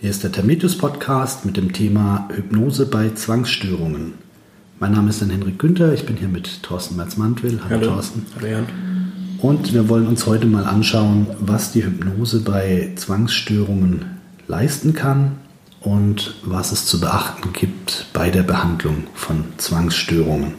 [0.00, 4.14] Hier ist der Termitus Podcast mit dem Thema Hypnose bei Zwangsstörungen.
[4.80, 7.60] Mein Name ist dann Henrik Günther, ich bin hier mit Thorsten Merz-Mantwill.
[7.64, 8.26] Hallo, Hallo Thorsten.
[8.36, 8.66] Hallo Jan.
[9.40, 14.04] Und wir wollen uns heute mal anschauen, was die Hypnose bei Zwangsstörungen
[14.48, 15.36] leisten kann
[15.80, 20.54] und was es zu beachten gibt bei der Behandlung von Zwangsstörungen.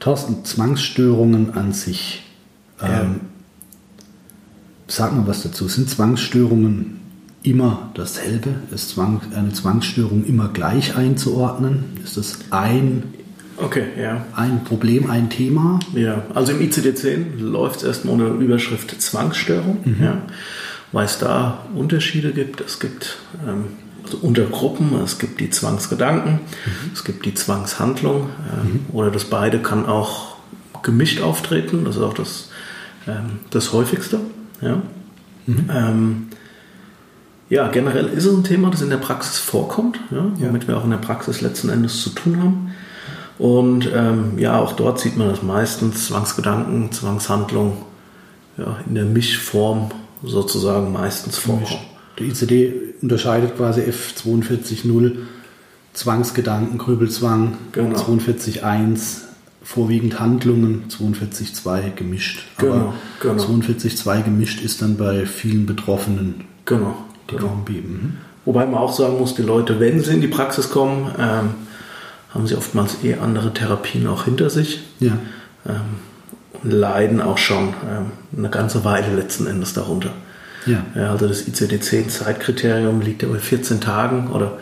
[0.00, 2.24] Thorsten, Zwangsstörungen an sich.
[2.80, 3.02] Ja.
[3.02, 3.20] Ähm,
[4.88, 5.68] sag mal was dazu.
[5.68, 7.03] Sind Zwangsstörungen
[7.44, 8.54] immer dasselbe?
[8.72, 11.84] Ist Zwang, eine Zwangsstörung immer gleich einzuordnen?
[12.02, 13.04] Ist das ein,
[13.58, 14.26] okay, ja.
[14.34, 15.78] ein Problem, ein Thema?
[15.94, 20.02] Ja, also im ICD-10 läuft es erstmal unter Überschrift Zwangsstörung, mhm.
[20.02, 20.22] ja,
[20.90, 22.60] weil es da Unterschiede gibt.
[22.62, 23.66] Es gibt ähm,
[24.02, 26.90] also Untergruppen, es gibt die Zwangsgedanken, mhm.
[26.92, 28.80] es gibt die Zwangshandlung ähm, mhm.
[28.92, 30.34] oder das beide kann auch
[30.82, 31.84] gemischt auftreten.
[31.84, 32.50] Das ist auch das,
[33.06, 34.20] ähm, das häufigste.
[34.62, 34.82] Ja.
[35.46, 35.70] Mhm.
[35.70, 36.26] Ähm,
[37.54, 40.84] ja, generell ist es ein Thema, das in der Praxis vorkommt, ja, womit wir auch
[40.84, 42.74] in der Praxis letzten Endes zu tun haben.
[43.38, 47.78] Und ähm, ja, auch dort sieht man das meistens, Zwangsgedanken, Zwangshandlung,
[48.56, 49.92] ja, in der Mischform
[50.24, 51.80] sozusagen meistens vorkommen.
[52.18, 55.16] Der ICD unterscheidet quasi F42.0
[55.92, 57.96] Zwangsgedanken, Grübelzwang, genau.
[57.96, 59.18] 42.1
[59.62, 62.46] vorwiegend Handlungen, 42.2 gemischt.
[62.58, 63.42] Genau, Aber genau.
[63.42, 66.96] 42.2 gemischt ist dann bei vielen Betroffenen genau,
[67.30, 67.62] die genau.
[67.64, 67.88] Beben.
[67.88, 68.16] Mhm.
[68.44, 71.54] Wobei man auch sagen muss, die Leute, wenn sie in die Praxis kommen, ähm,
[72.30, 74.82] haben sie oftmals eh andere Therapien auch hinter sich.
[75.00, 75.18] Ja.
[75.66, 75.80] Ähm,
[76.62, 80.10] und leiden auch schon ähm, eine ganze Weile letzten Endes darunter.
[80.66, 80.84] Ja.
[80.94, 84.58] ja also das ICD-10-Zeitkriterium liegt ja bei 14 Tagen oder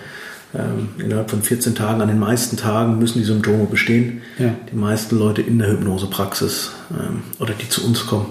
[0.55, 4.23] ähm, innerhalb von 14 Tagen, an den meisten Tagen müssen die Symptome bestehen.
[4.39, 4.55] Ja.
[4.71, 8.27] Die meisten Leute in der Hypnosepraxis ähm, oder die zu uns kommen,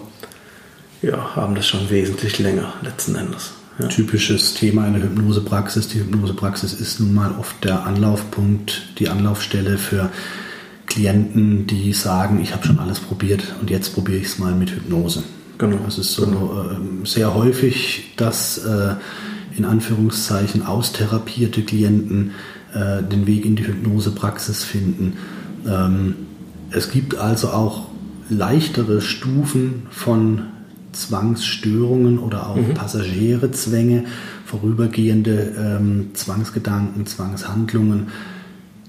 [1.01, 3.53] ja, haben das schon wesentlich länger letzten Endes.
[3.81, 3.87] Ja.
[3.87, 5.87] Typisches Thema in der Hypnosepraxis.
[5.87, 10.09] Die Hypnosepraxis ist nun mal oft der Anlaufpunkt, die Anlaufstelle für
[10.85, 14.71] Klienten, die sagen, ich habe schon alles probiert und jetzt probiere ich es mal mit
[14.71, 15.23] Hypnose.
[15.57, 15.77] Genau.
[15.87, 16.69] Es ist so genau.
[16.71, 18.95] äh, sehr häufig, dass äh,
[19.57, 22.31] in Anführungszeichen austherapierte Klienten
[22.73, 25.17] äh, den Weg in die Hypnosepraxis finden.
[25.67, 26.15] Ähm,
[26.71, 27.87] es gibt also auch
[28.29, 30.43] leichtere Stufen von
[30.91, 32.73] Zwangsstörungen oder auch mhm.
[32.73, 34.05] Passagierezwänge,
[34.45, 38.07] vorübergehende ähm, Zwangsgedanken, Zwangshandlungen,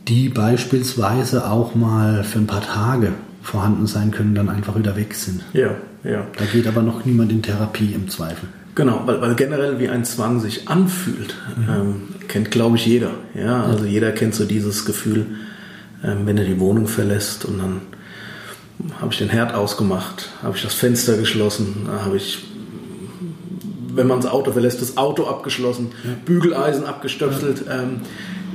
[0.08, 3.12] die beispielsweise auch mal für ein paar Tage
[3.42, 5.42] vorhanden sein können, dann einfach wieder weg sind.
[5.52, 6.26] Ja, ja.
[6.36, 8.48] Da geht aber noch niemand in Therapie im Zweifel.
[8.74, 11.68] Genau, weil, weil generell wie ein Zwang sich anfühlt, mhm.
[11.68, 11.94] ähm,
[12.28, 13.10] kennt glaube ich jeder.
[13.34, 15.26] Ja, also jeder kennt so dieses Gefühl,
[16.02, 17.80] ähm, wenn er die Wohnung verlässt und dann
[19.00, 22.38] habe ich den Herd ausgemacht, habe ich das Fenster geschlossen, habe ich,
[23.94, 26.10] wenn man das Auto verlässt, das Auto abgeschlossen, ja.
[26.24, 27.64] Bügeleisen abgestöpselt.
[27.66, 27.82] Ja.
[27.82, 28.00] Ähm,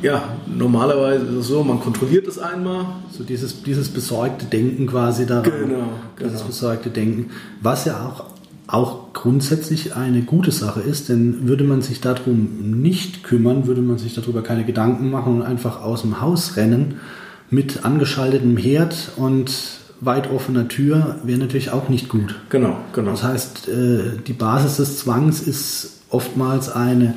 [0.02, 2.86] ja, normalerweise ist es so, man kontrolliert es einmal.
[3.12, 5.46] So dieses, dieses besorgte Denken quasi daran.
[5.46, 5.90] Genau, genau.
[6.20, 8.26] Dieses besorgte Denken, was ja auch
[8.68, 13.98] auch grundsätzlich eine gute Sache ist, denn würde man sich darum nicht kümmern, würde man
[13.98, 17.00] sich darüber keine Gedanken machen und einfach aus dem Haus rennen
[17.50, 22.36] mit angeschaltetem Herd und weit offener Tür, wäre natürlich auch nicht gut.
[22.50, 23.12] Genau, genau.
[23.12, 27.16] Das heißt, äh, die Basis des Zwangs ist oftmals eine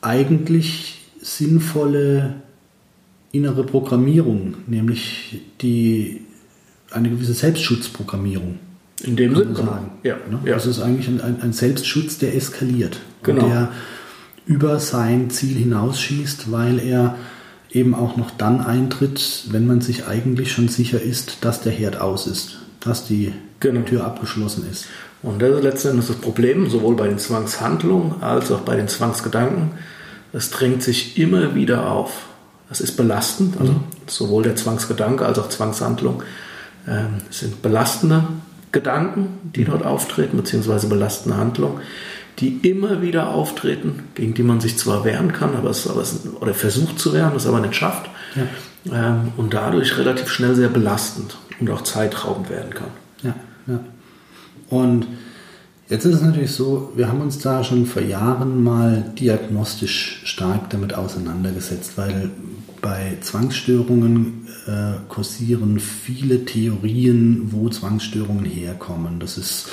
[0.00, 2.34] eigentlich sinnvolle
[3.32, 6.20] innere Programmierung, nämlich die,
[6.90, 8.58] eine gewisse Selbstschutzprogrammierung.
[9.02, 9.90] In dem Sinne sagen.
[10.04, 10.38] Ja, ne?
[10.44, 10.54] ja.
[10.54, 13.00] Das ist eigentlich ein, ein, Selbstschutz, der eskaliert.
[13.22, 13.48] Genau.
[13.48, 13.72] der
[14.46, 17.16] über sein Ziel hinausschießt, weil er
[17.74, 22.00] eben auch noch dann eintritt, wenn man sich eigentlich schon sicher ist, dass der Herd
[22.00, 23.80] aus ist, dass die genau.
[23.82, 24.86] Tür abgeschlossen ist.
[25.22, 29.72] Und das ist letztendlich das Problem, sowohl bei den Zwangshandlungen als auch bei den Zwangsgedanken.
[30.32, 32.26] Es drängt sich immer wieder auf.
[32.68, 33.80] Das ist belastend, also mhm.
[34.06, 36.22] sowohl der Zwangsgedanke als auch Zwangshandlung
[36.88, 38.24] ähm, sind belastende
[38.72, 39.70] Gedanken, die mhm.
[39.70, 41.80] dort auftreten, beziehungsweise belastende Handlungen,
[42.38, 46.20] die immer wieder auftreten, gegen die man sich zwar wehren kann, aber es, aber es
[46.40, 48.10] oder versucht zu wehren, es aber nicht schafft.
[48.34, 48.46] Ja.
[48.92, 52.88] Ähm, und dadurch relativ schnell sehr belastend und auch zeitraubend werden kann.
[53.22, 53.34] Ja,
[53.66, 53.80] ja.
[54.68, 55.06] Und
[55.88, 60.70] jetzt ist es natürlich so, wir haben uns da schon vor Jahren mal diagnostisch stark
[60.70, 62.30] damit auseinandergesetzt, weil
[62.80, 69.20] bei Zwangsstörungen äh, kursieren viele Theorien, wo Zwangsstörungen herkommen.
[69.20, 69.68] Das ist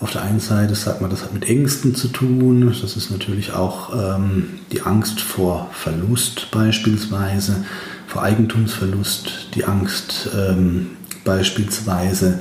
[0.00, 2.66] auf der einen Seite, sagt man, das hat mit Ängsten zu tun.
[2.82, 7.64] Das ist natürlich auch ähm, die Angst vor Verlust beispielsweise,
[8.06, 10.90] vor Eigentumsverlust, die Angst ähm,
[11.24, 12.40] beispielsweise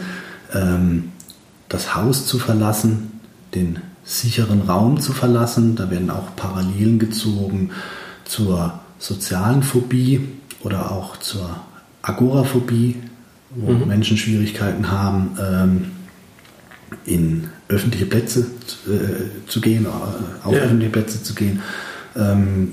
[0.54, 1.12] ähm,
[1.70, 3.20] das Haus zu verlassen,
[3.54, 5.76] den sicheren Raum zu verlassen.
[5.76, 7.72] Da werden auch Parallelen gezogen
[8.26, 10.28] zur sozialen Phobie
[10.62, 11.58] oder auch zur
[12.02, 12.98] Agoraphobie,
[13.56, 13.88] wo mhm.
[13.88, 15.92] Menschen Schwierigkeiten haben, ähm,
[17.06, 18.48] in öffentliche Plätze
[18.88, 20.60] äh, zu gehen, äh, auf ja.
[20.60, 21.62] öffentliche Plätze zu gehen,
[22.16, 22.72] ähm,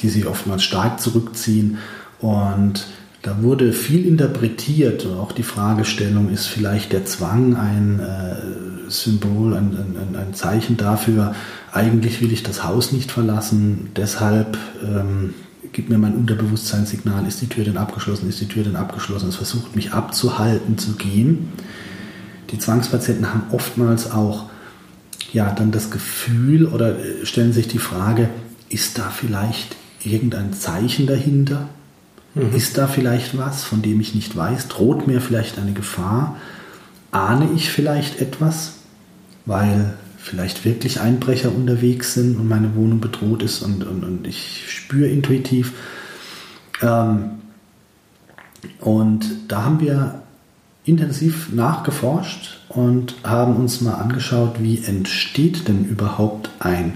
[0.00, 1.78] die sich oftmals stark zurückziehen.
[2.20, 2.86] Und
[3.22, 9.54] da wurde viel interpretiert und auch die Fragestellung, ist vielleicht der Zwang ein äh, Symbol,
[9.54, 11.34] ein, ein, ein, Zeichen dafür,
[11.72, 15.34] eigentlich will ich das Haus nicht verlassen, deshalb ähm,
[15.72, 19.36] gibt mir mein Unterbewusstseinssignal, ist die Tür denn abgeschlossen, ist die Tür denn abgeschlossen, es
[19.36, 21.52] versucht mich abzuhalten zu gehen.
[22.50, 24.44] Die Zwangspatienten haben oftmals auch
[25.32, 28.28] ja, dann das Gefühl oder äh, stellen sich die Frage,
[28.68, 31.68] ist da vielleicht irgendein Zeichen dahinter?
[32.34, 32.54] Mhm.
[32.54, 34.68] Ist da vielleicht was, von dem ich nicht weiß?
[34.68, 36.36] Droht mir vielleicht eine Gefahr?
[37.10, 38.74] Ahne ich vielleicht etwas,
[39.44, 44.64] weil vielleicht wirklich Einbrecher unterwegs sind und meine Wohnung bedroht ist und, und, und ich
[44.68, 45.72] spüre intuitiv.
[46.82, 47.30] Ähm,
[48.80, 50.22] und da haben wir
[50.86, 56.94] intensiv nachgeforscht und haben uns mal angeschaut, wie entsteht denn überhaupt ein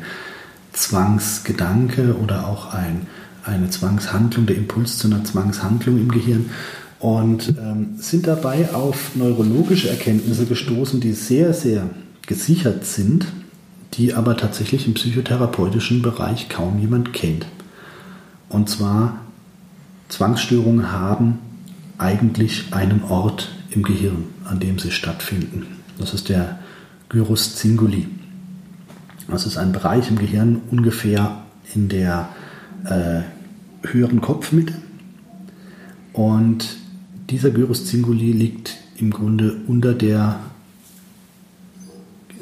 [0.72, 3.06] Zwangsgedanke oder auch ein
[3.44, 6.50] eine Zwangshandlung, der Impuls zu einer Zwangshandlung im Gehirn
[6.98, 11.88] und ähm, sind dabei auf neurologische Erkenntnisse gestoßen, die sehr, sehr
[12.26, 13.26] gesichert sind,
[13.94, 17.46] die aber tatsächlich im psychotherapeutischen Bereich kaum jemand kennt.
[18.48, 19.20] Und zwar
[20.08, 21.38] Zwangsstörungen haben
[21.98, 25.67] eigentlich einen Ort im Gehirn, an dem sie stattfinden.
[25.99, 26.58] Das ist der
[27.08, 28.06] Gyrus cinguli.
[29.28, 31.43] Das ist ein Bereich im Gehirn ungefähr
[31.75, 32.28] in der
[32.84, 33.20] äh,
[33.87, 34.75] höheren Kopfmitte.
[36.12, 36.76] Und
[37.31, 40.40] dieser Gyrus cinguli liegt im Grunde unter der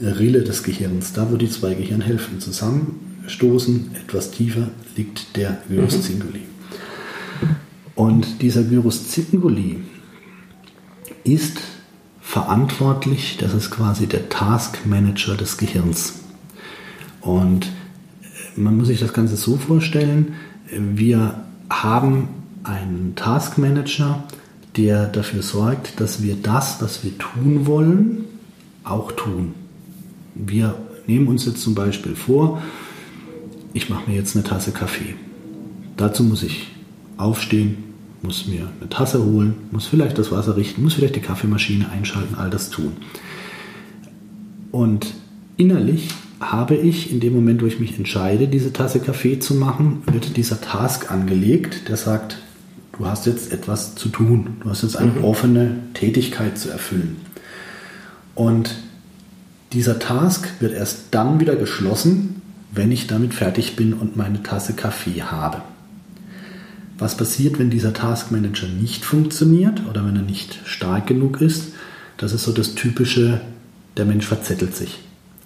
[0.01, 1.13] Rille des Gehirns.
[1.13, 6.03] Da, wo die zwei Gehirnhälften zusammenstoßen, etwas tiefer liegt der Gyrus mhm.
[6.03, 6.41] cinguli.
[7.95, 9.81] Und dieser Gyrus cinguli
[11.25, 11.59] ist
[12.21, 16.21] verantwortlich, das ist quasi der Task Manager des Gehirns.
[17.21, 17.71] Und
[18.57, 20.35] man muss sich das Ganze so vorstellen,
[20.71, 22.29] wir haben
[22.65, 24.25] einen Taskmanager,
[24.77, 28.25] der dafür sorgt, dass wir das, was wir tun wollen,
[28.85, 29.55] auch tun.
[30.35, 30.77] Wir
[31.07, 32.63] nehmen uns jetzt zum Beispiel vor,
[33.73, 35.15] ich mache mir jetzt eine Tasse Kaffee.
[35.97, 36.69] Dazu muss ich
[37.17, 37.88] aufstehen,
[38.23, 42.35] muss mir eine Tasse holen, muss vielleicht das Wasser richten, muss vielleicht die Kaffeemaschine einschalten,
[42.35, 42.93] all das tun.
[44.73, 45.15] Und
[45.57, 46.09] innerlich
[46.41, 50.37] habe ich in dem Moment, wo ich mich entscheide, diese Tasse Kaffee zu machen, wird
[50.37, 52.39] dieser Task angelegt, der sagt,
[52.97, 55.25] du hast jetzt etwas zu tun, du hast jetzt eine mhm.
[55.25, 57.17] offene Tätigkeit zu erfüllen.
[58.35, 58.77] Und
[59.73, 64.75] dieser Task wird erst dann wieder geschlossen, wenn ich damit fertig bin und meine Tasse
[64.75, 65.63] Kaffee habe.
[66.99, 71.73] Was passiert, wenn dieser Task Manager nicht funktioniert oder wenn er nicht stark genug ist?
[72.17, 73.41] Das ist so das typische,
[73.97, 74.99] der Mensch verzettelt sich.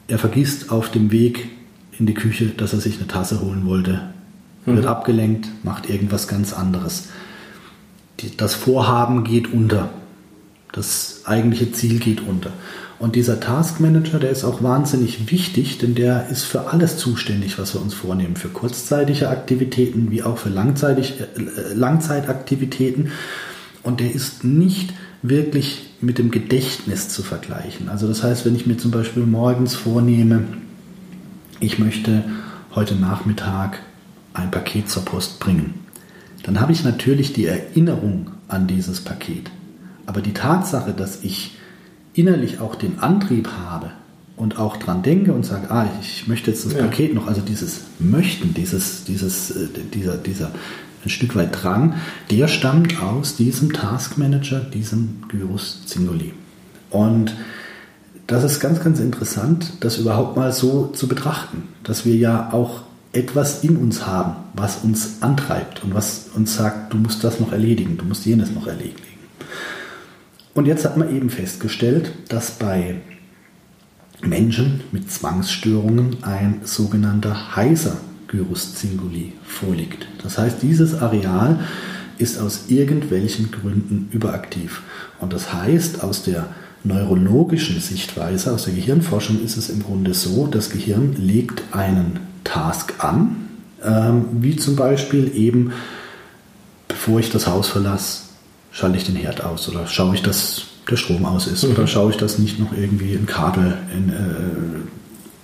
[0.09, 1.51] Er vergisst auf dem Weg
[1.99, 4.01] in die Küche, dass er sich eine Tasse holen wollte,
[4.65, 4.77] mhm.
[4.77, 7.09] wird abgelenkt, macht irgendwas ganz anderes.
[8.21, 9.91] Die, das Vorhaben geht unter.
[10.73, 12.51] Das eigentliche Ziel geht unter.
[13.03, 17.75] Und dieser Taskmanager, der ist auch wahnsinnig wichtig, denn der ist für alles zuständig, was
[17.75, 18.37] wir uns vornehmen.
[18.37, 23.11] Für kurzzeitige Aktivitäten wie auch für langzeitig, äh, Langzeitaktivitäten.
[23.83, 27.89] Und der ist nicht wirklich mit dem Gedächtnis zu vergleichen.
[27.89, 30.45] Also das heißt, wenn ich mir zum Beispiel morgens vornehme,
[31.59, 32.23] ich möchte
[32.73, 33.81] heute Nachmittag
[34.33, 35.75] ein Paket zur Post bringen,
[36.45, 39.51] dann habe ich natürlich die Erinnerung an dieses Paket.
[40.07, 41.57] Aber die Tatsache, dass ich
[42.15, 43.91] innerlich auch den Antrieb habe
[44.37, 46.81] und auch dran denke und sage, ah, ich möchte jetzt das ja.
[46.81, 50.51] Paket noch, also dieses Möchten, dieses, dieses, äh, dieser, dieser
[51.05, 51.95] ein Stück weit Drang,
[52.31, 56.33] der stammt aus diesem Taskmanager, diesem Gyrus Zingoli.
[56.91, 57.35] Und
[58.27, 62.83] das ist ganz, ganz interessant, das überhaupt mal so zu betrachten, dass wir ja auch
[63.13, 67.53] etwas in uns haben, was uns antreibt und was uns sagt, du musst das noch
[67.53, 69.12] erledigen, du musst jenes noch erledigen.
[70.55, 72.97] Und jetzt hat man eben festgestellt, dass bei
[74.21, 77.97] Menschen mit Zwangsstörungen ein sogenannter heißer
[78.29, 80.07] Gyrus Cinguli vorliegt.
[80.23, 81.61] Das heißt, dieses Areal
[82.19, 84.83] ist aus irgendwelchen Gründen überaktiv.
[85.21, 86.47] Und das heißt, aus der
[86.85, 92.95] neurologischen Sichtweise, aus der Gehirnforschung ist es im Grunde so, das Gehirn legt einen Task
[92.99, 93.49] an,
[93.85, 95.73] ähm, wie zum Beispiel eben,
[96.89, 98.32] bevor ich das Haus verlasse,
[98.73, 101.73] schalte ich den Herd aus oder schaue ich, dass der Strom aus ist mhm.
[101.73, 104.15] oder schaue ich, dass nicht noch irgendwie ein Kabel in, äh,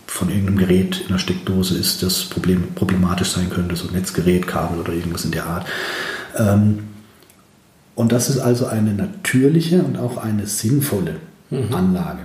[0.07, 4.81] von irgendeinem Gerät in der Steckdose ist, das Problem, problematisch sein könnte, so Netzgerät, Kabel
[4.81, 5.67] oder irgendwas in der Art.
[6.37, 6.81] Ähm,
[7.95, 11.17] und das ist also eine natürliche und auch eine sinnvolle
[11.51, 11.75] mhm.
[11.75, 12.21] Anlage.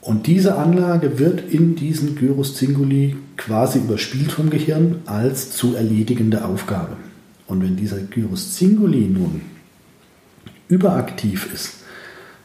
[0.00, 6.44] Und diese Anlage wird in diesen Gyrus Zinguli quasi überspielt vom Gehirn als zu erledigende
[6.44, 6.96] Aufgabe.
[7.46, 9.42] Und wenn dieser Gyrus Zinguli nun
[10.70, 11.74] überaktiv ist,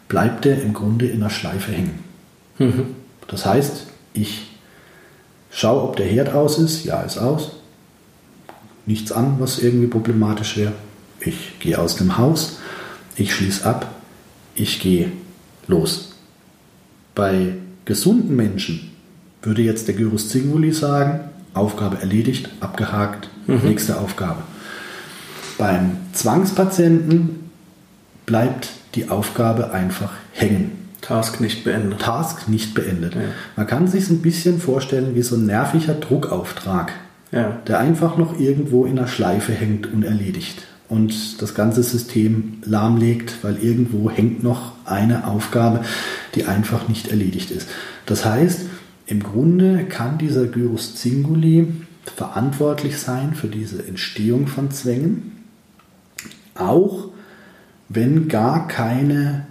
[0.07, 1.99] bleibt er im Grunde in der Schleife hängen.
[2.57, 2.87] Mhm.
[3.27, 4.47] Das heißt, ich
[5.51, 6.83] schaue, ob der Herd aus ist.
[6.83, 7.51] Ja, ist aus.
[8.85, 10.73] Nichts an, was irgendwie problematisch wäre.
[11.19, 12.59] Ich gehe aus dem Haus.
[13.15, 13.95] Ich schließe ab.
[14.53, 15.11] Ich gehe
[15.67, 16.13] los.
[17.15, 17.53] Bei
[17.85, 18.91] gesunden Menschen
[19.41, 21.21] würde jetzt der Gyrus Zinguli sagen,
[21.53, 23.61] Aufgabe erledigt, abgehakt, mhm.
[23.63, 24.43] nächste Aufgabe.
[25.57, 27.44] Beim Zwangspatienten
[28.25, 30.71] bleibt die Aufgabe einfach hängen.
[31.01, 31.99] Task nicht beendet.
[31.99, 33.15] Task nicht beendet.
[33.15, 33.21] Ja.
[33.55, 36.93] Man kann sich ein bisschen vorstellen wie so ein nerviger Druckauftrag,
[37.31, 37.57] ja.
[37.67, 43.57] der einfach noch irgendwo in der Schleife hängt unerledigt und das ganze System lahmlegt, weil
[43.57, 45.81] irgendwo hängt noch eine Aufgabe,
[46.35, 47.67] die einfach nicht erledigt ist.
[48.05, 48.61] Das heißt,
[49.07, 51.67] im Grunde kann dieser Gyrus Zinguli
[52.15, 55.43] verantwortlich sein für diese Entstehung von Zwängen,
[56.55, 57.09] auch
[57.89, 59.45] wenn gar keine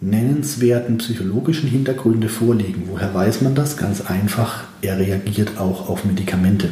[0.00, 2.84] nennenswerten psychologischen Hintergründe vorliegen.
[2.86, 3.76] Woher weiß man das?
[3.76, 6.70] Ganz einfach, er reagiert auch auf Medikamente.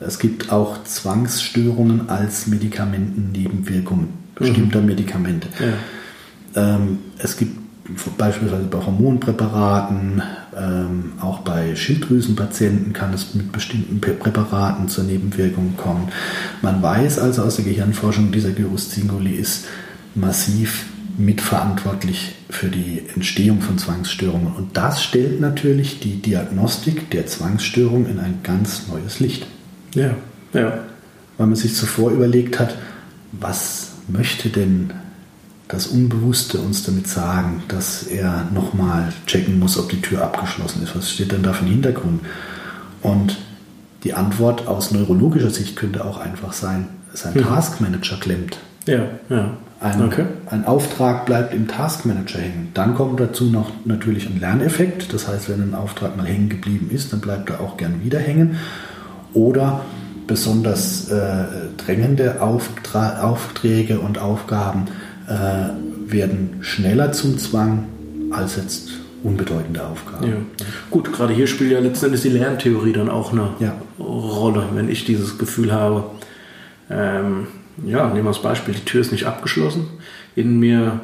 [0.00, 4.86] Es gibt auch Zwangsstörungen als Medikamentennebenwirkungen bestimmter mhm.
[4.86, 5.48] Medikamente.
[6.54, 6.74] Ja.
[6.74, 7.56] Ähm, es gibt
[8.18, 10.22] beispielsweise bei Hormonpräparaten,
[10.56, 16.08] ähm, auch bei Schilddrüsenpatienten kann es mit bestimmten Präparaten zur Nebenwirkung kommen.
[16.62, 19.66] Man weiß also aus der Gehirnforschung, dieser Gyrus Zingoli ist
[20.16, 20.86] massiv
[21.18, 24.52] mitverantwortlich für die Entstehung von Zwangsstörungen.
[24.54, 29.46] Und das stellt natürlich die Diagnostik der Zwangsstörung in ein ganz neues Licht.
[29.94, 30.14] Ja,
[30.52, 30.78] ja.
[31.38, 32.76] Weil man sich zuvor überlegt hat,
[33.32, 34.92] was möchte denn
[35.68, 40.94] das Unbewusste uns damit sagen, dass er nochmal checken muss, ob die Tür abgeschlossen ist.
[40.94, 42.20] Was steht denn da für ein Hintergrund?
[43.02, 43.36] Und
[44.04, 47.42] die Antwort aus neurologischer Sicht könnte auch einfach sein, sein mhm.
[47.42, 48.58] Taskmanager klemmt.
[48.86, 49.56] Ja, ja.
[49.78, 50.24] Ein, okay.
[50.46, 52.70] ein, Auftrag bleibt im Taskmanager hängen.
[52.72, 55.12] Dann kommt dazu noch natürlich ein Lerneffekt.
[55.12, 58.18] Das heißt, wenn ein Auftrag mal hängen geblieben ist, dann bleibt er auch gern wieder
[58.18, 58.56] hängen.
[59.34, 59.82] Oder
[60.26, 61.44] besonders äh,
[61.76, 64.86] drängende Auftra Aufträge und Aufgaben
[65.28, 67.84] äh, werden schneller zum Zwang
[68.30, 68.88] als jetzt
[69.22, 70.26] unbedeutende Aufgaben.
[70.26, 70.36] Ja.
[70.90, 73.74] Gut, gerade hier spielt ja letztendlich die Lerntheorie dann auch eine ja.
[73.98, 76.04] Rolle, wenn ich dieses Gefühl habe,
[76.90, 77.48] ähm,
[77.84, 79.86] ja, nehmen wir das Beispiel, die Tür ist nicht abgeschlossen,
[80.34, 81.00] in mir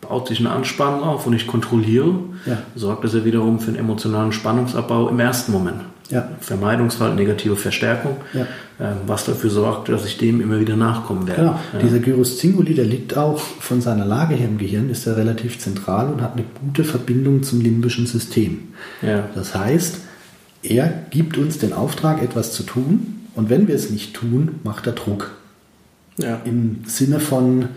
[0.00, 2.14] baut sich eine Anspannung auf und ich kontrolliere,
[2.46, 2.58] ja.
[2.74, 5.82] sorgt das ja wiederum für einen emotionalen Spannungsabbau im ersten Moment.
[6.10, 6.26] Ja.
[6.40, 8.42] Vermeidungsfall, negative Verstärkung, ja.
[8.42, 11.42] äh, was dafür sorgt, dass ich dem immer wieder nachkommen werde.
[11.42, 11.60] Genau.
[11.74, 11.78] Ja.
[11.80, 15.58] Dieser Gyrus Zinguli, der liegt auch von seiner Lage her im Gehirn, ist er relativ
[15.58, 18.68] zentral und hat eine gute Verbindung zum limbischen System.
[19.02, 19.28] Ja.
[19.34, 19.98] Das heißt,
[20.62, 24.86] er gibt uns den Auftrag, etwas zu tun und wenn wir es nicht tun, macht
[24.86, 25.32] er Druck.
[26.18, 26.40] Ja.
[26.44, 27.68] Im Sinne von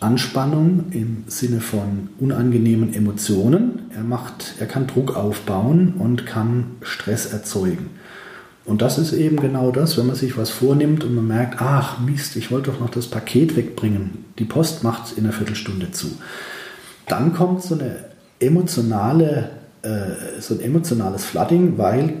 [0.00, 3.90] Anspannung, im Sinne von unangenehmen Emotionen.
[3.94, 7.90] Er, macht, er kann Druck aufbauen und kann Stress erzeugen.
[8.66, 12.00] Und das ist eben genau das, wenn man sich was vornimmt und man merkt, ach
[12.00, 14.24] Mist, ich wollte doch noch das Paket wegbringen.
[14.38, 16.08] Die Post macht es in einer Viertelstunde zu.
[17.06, 17.96] Dann kommt so eine
[18.40, 19.50] emotionale,
[19.82, 22.14] äh, so ein emotionales Flooding, weil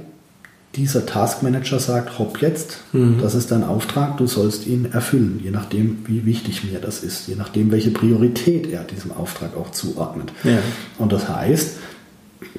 [0.76, 3.18] dieser Taskmanager sagt, hopp jetzt, mhm.
[3.20, 7.28] das ist dein Auftrag, du sollst ihn erfüllen, je nachdem, wie wichtig mir das ist,
[7.28, 10.32] je nachdem, welche Priorität er diesem Auftrag auch zuordnet.
[10.44, 10.58] Ja.
[10.98, 11.78] Und das heißt,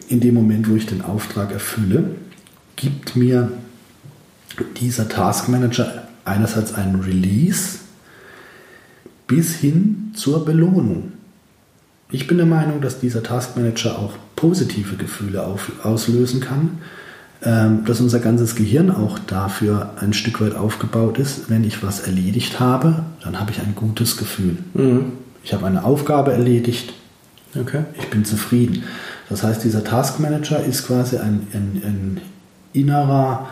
[0.09, 2.15] in dem Moment, wo ich den Auftrag erfülle,
[2.75, 3.51] gibt mir
[4.79, 7.79] dieser Taskmanager einerseits einen Release
[9.27, 11.11] bis hin zur Belohnung.
[12.09, 16.79] Ich bin der Meinung, dass dieser Taskmanager auch positive Gefühle auf, auslösen kann
[17.39, 21.49] dass unser ganzes Gehirn auch dafür ein Stück weit aufgebaut ist.
[21.49, 24.57] Wenn ich was erledigt habe, dann habe ich ein gutes Gefühl.
[24.73, 25.11] Mhm.
[25.43, 26.93] Ich habe eine Aufgabe erledigt.
[27.59, 27.85] Okay.
[27.99, 28.83] Ich bin zufrieden.
[29.29, 32.21] Das heißt, dieser Taskmanager ist quasi ein, ein, ein
[32.73, 33.47] innerer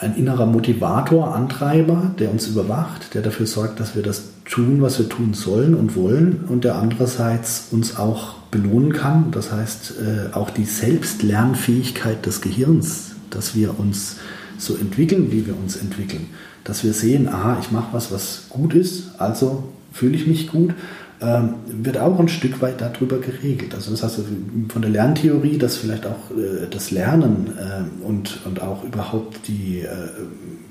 [0.00, 4.98] ein innerer Motivator, Antreiber, der uns überwacht, der dafür sorgt, dass wir das tun, was
[4.98, 9.30] wir tun sollen und wollen und der andererseits uns auch belohnen kann.
[9.30, 14.16] Das heißt, äh, auch die Selbstlernfähigkeit des Gehirns, dass wir uns
[14.56, 16.26] so entwickeln, wie wir uns entwickeln.
[16.64, 20.74] Dass wir sehen, aha, ich mache was, was gut ist, also fühle ich mich gut
[21.20, 23.74] ähm, wird auch ein Stück weit darüber geregelt.
[23.74, 24.20] Also das heißt
[24.68, 29.80] von der Lerntheorie, dass vielleicht auch äh, das Lernen äh, und, und auch überhaupt die,
[29.80, 29.88] äh,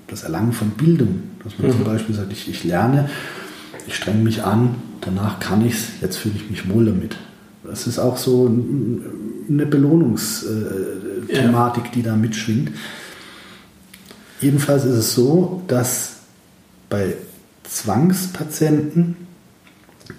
[0.07, 1.73] das Erlangen von Bildung, dass man mhm.
[1.73, 3.09] zum Beispiel sagt, ich, ich lerne,
[3.87, 7.17] ich strenge mich an, danach kann ich es, jetzt fühle ich mich wohl damit.
[7.63, 8.51] Das ist auch so
[9.49, 11.91] eine Belohnungsthematik, ja.
[11.93, 12.71] die da mitschwingt.
[14.39, 16.17] Jedenfalls ist es so, dass
[16.89, 17.15] bei
[17.63, 19.15] Zwangspatienten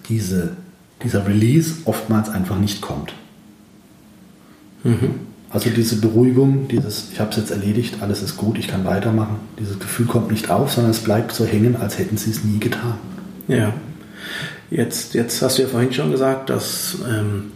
[0.08, 0.56] diese,
[1.02, 3.12] dieser Release oftmals einfach nicht kommt.
[4.84, 5.10] Mhm.
[5.50, 9.36] Also diese Beruhigung, dieses, ich habe es jetzt erledigt, alles ist gut, ich kann weitermachen,
[9.58, 12.58] dieses Gefühl kommt nicht auf, sondern es bleibt so hängen, als hätten sie es nie
[12.58, 12.98] getan.
[13.48, 13.74] Ja.
[14.70, 17.52] Jetzt, jetzt hast du ja vorhin schon gesagt, dass ähm,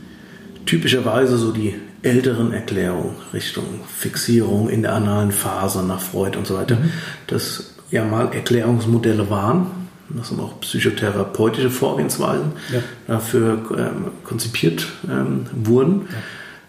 [0.65, 6.57] typischerweise so die älteren Erklärungen Richtung Fixierung in der analen Phase nach Freud und so
[6.57, 6.91] weiter, mhm.
[7.27, 9.67] das ja mal Erklärungsmodelle waren.
[10.09, 12.81] Das sind auch psychotherapeutische Vorgehensweisen ja.
[13.07, 16.07] dafür ähm, konzipiert ähm, wurden.
[16.11, 16.17] Ja.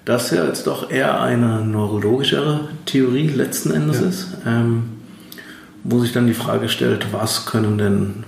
[0.06, 4.08] Das ja jetzt doch eher eine neurologischere Theorie letzten Endes ja.
[4.08, 4.84] ist, ähm,
[5.84, 8.24] wo sich dann die Frage stellt, was können denn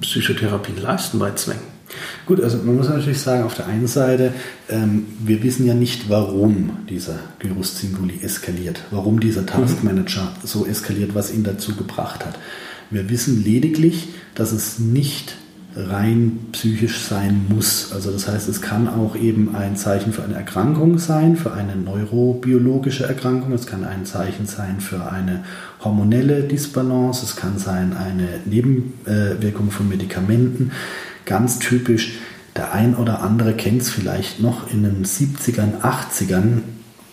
[0.00, 1.78] Psychotherapien leisten bei Zwängen?
[2.26, 4.32] Gut, also man muss natürlich sagen, auf der einen Seite,
[4.68, 10.46] ähm, wir wissen ja nicht, warum dieser Gyrus Singuli eskaliert, warum dieser Taskmanager mhm.
[10.46, 12.38] so eskaliert, was ihn dazu gebracht hat.
[12.90, 15.36] Wir wissen lediglich, dass es nicht
[15.76, 17.92] rein psychisch sein muss.
[17.92, 21.76] Also das heißt, es kann auch eben ein Zeichen für eine Erkrankung sein, für eine
[21.76, 23.52] neurobiologische Erkrankung.
[23.52, 25.44] Es kann ein Zeichen sein für eine
[25.84, 27.24] hormonelle Disbalance.
[27.24, 30.72] Es kann sein eine Nebenwirkung von Medikamenten
[31.24, 32.18] ganz typisch.
[32.56, 36.62] Der ein oder andere kennt es vielleicht noch, in den 70ern, 80ern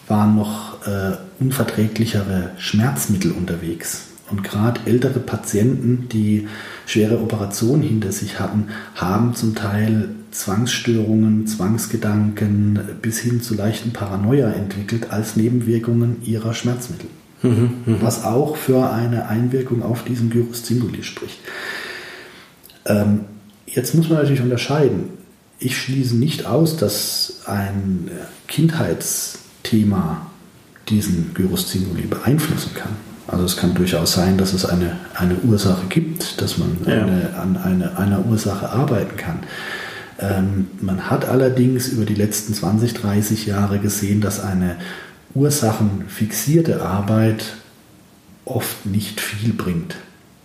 [0.08, 4.08] waren noch äh, unverträglichere Schmerzmittel unterwegs.
[4.32, 6.48] Und gerade ältere Patienten, die
[6.88, 14.50] schwere Operationen hinter sich hatten, haben zum Teil Zwangsstörungen, Zwangsgedanken bis hin zu leichten Paranoia
[14.50, 17.10] entwickelt als Nebenwirkungen ihrer Schmerzmittel.
[17.46, 17.98] Mhm, mh.
[18.02, 21.40] Was auch für eine Einwirkung auf diesen Gyrus Singuli spricht.
[22.86, 23.22] Ähm,
[23.76, 25.10] Jetzt muss man natürlich unterscheiden.
[25.60, 28.10] Ich schließe nicht aus, dass ein
[28.48, 30.28] Kindheitsthema
[30.88, 32.92] diesen Gyrus Singuli beeinflussen kann.
[33.28, 37.04] Also es kann durchaus sein, dass es eine, eine Ursache gibt, dass man ja.
[37.04, 39.40] eine, an eine, einer Ursache arbeiten kann.
[40.20, 44.78] Ähm, man hat allerdings über die letzten 20, 30 Jahre gesehen, dass eine
[45.36, 47.58] ursachenfixierte Arbeit
[48.46, 49.96] oft nicht viel bringt,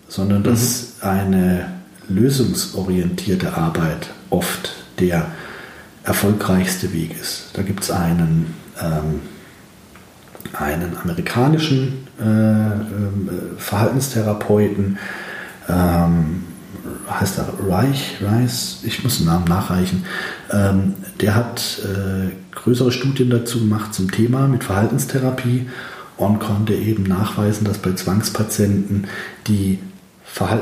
[0.08, 1.08] sondern dass mhm.
[1.08, 1.70] eine
[2.08, 5.26] lösungsorientierte Arbeit oft der
[6.04, 7.50] erfolgreichste Weg ist.
[7.52, 9.20] Da gibt es einen, ähm,
[10.54, 12.78] einen amerikanischen äh, äh,
[13.58, 14.98] Verhaltenstherapeuten,
[15.68, 16.44] ähm,
[17.08, 20.04] heißt er Reich, Reis, ich muss den Namen nachreichen,
[20.50, 25.68] ähm, der hat äh, größere Studien dazu gemacht zum Thema mit Verhaltenstherapie
[26.16, 29.06] und konnte eben nachweisen, dass bei Zwangspatienten
[29.46, 29.78] die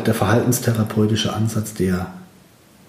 [0.07, 2.13] der verhaltenstherapeutische Ansatz, der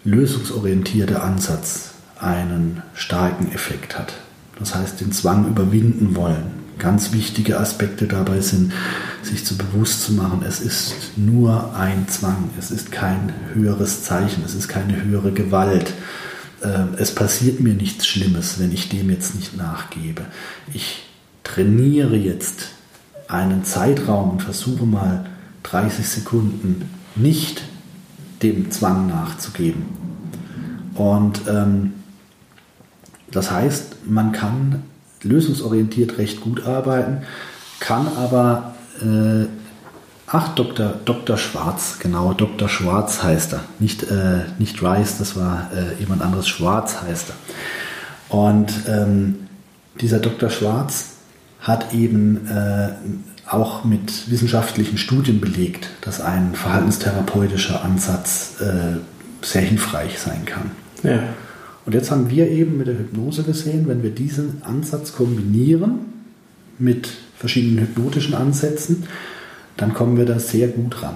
[0.03, 4.13] lösungsorientierte Ansatz einen starken Effekt hat.
[4.57, 6.58] Das heißt, den Zwang überwinden wollen.
[6.79, 8.73] Ganz wichtige Aspekte dabei sind,
[9.21, 14.43] sich zu bewusst zu machen, es ist nur ein Zwang, es ist kein höheres Zeichen,
[14.45, 15.93] es ist keine höhere Gewalt.
[16.63, 20.23] Ähm, es passiert mir nichts Schlimmes, wenn ich dem jetzt nicht nachgebe.
[20.73, 21.03] Ich
[21.43, 22.69] trainiere jetzt
[23.27, 25.25] einen Zeitraum und versuche mal
[25.63, 27.61] 30 Sekunden nicht
[28.41, 29.85] dem Zwang nachzugeben.
[30.95, 31.93] Und ähm,
[33.31, 34.83] das heißt, man kann
[35.23, 37.23] lösungsorientiert recht gut arbeiten,
[37.79, 39.45] kann aber, äh,
[40.27, 40.95] ach, Dr.
[41.05, 41.37] Dr.
[41.37, 42.69] Schwarz, genau, Dr.
[42.69, 48.35] Schwarz heißt er, nicht, äh, nicht Rice, das war äh, jemand anderes, Schwarz heißt er.
[48.35, 49.47] Und ähm,
[49.99, 50.49] dieser Dr.
[50.49, 51.15] Schwarz
[51.61, 52.89] hat eben äh,
[53.47, 58.97] auch mit wissenschaftlichen Studien belegt, dass ein verhaltenstherapeutischer Ansatz äh,
[59.41, 60.71] sehr hilfreich sein kann.
[61.03, 61.23] Ja.
[61.89, 66.01] Und jetzt haben wir eben mit der Hypnose gesehen, wenn wir diesen Ansatz kombinieren
[66.77, 69.05] mit verschiedenen hypnotischen Ansätzen,
[69.75, 71.15] dann kommen wir da sehr gut ran.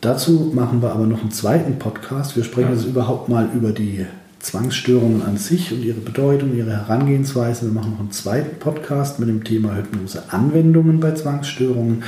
[0.00, 2.36] Dazu machen wir aber noch einen zweiten Podcast.
[2.36, 4.06] Wir sprechen jetzt überhaupt mal über die
[4.38, 7.66] Zwangsstörungen an sich und ihre Bedeutung, ihre Herangehensweise.
[7.66, 12.02] Wir machen noch einen zweiten Podcast mit dem Thema Hypnose-Anwendungen bei Zwangsstörungen,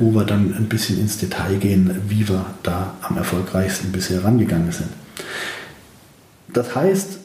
[0.00, 4.72] wo wir dann ein bisschen ins Detail gehen, wie wir da am erfolgreichsten bisher rangegangen
[4.72, 4.90] sind.
[6.54, 7.18] Das heißt,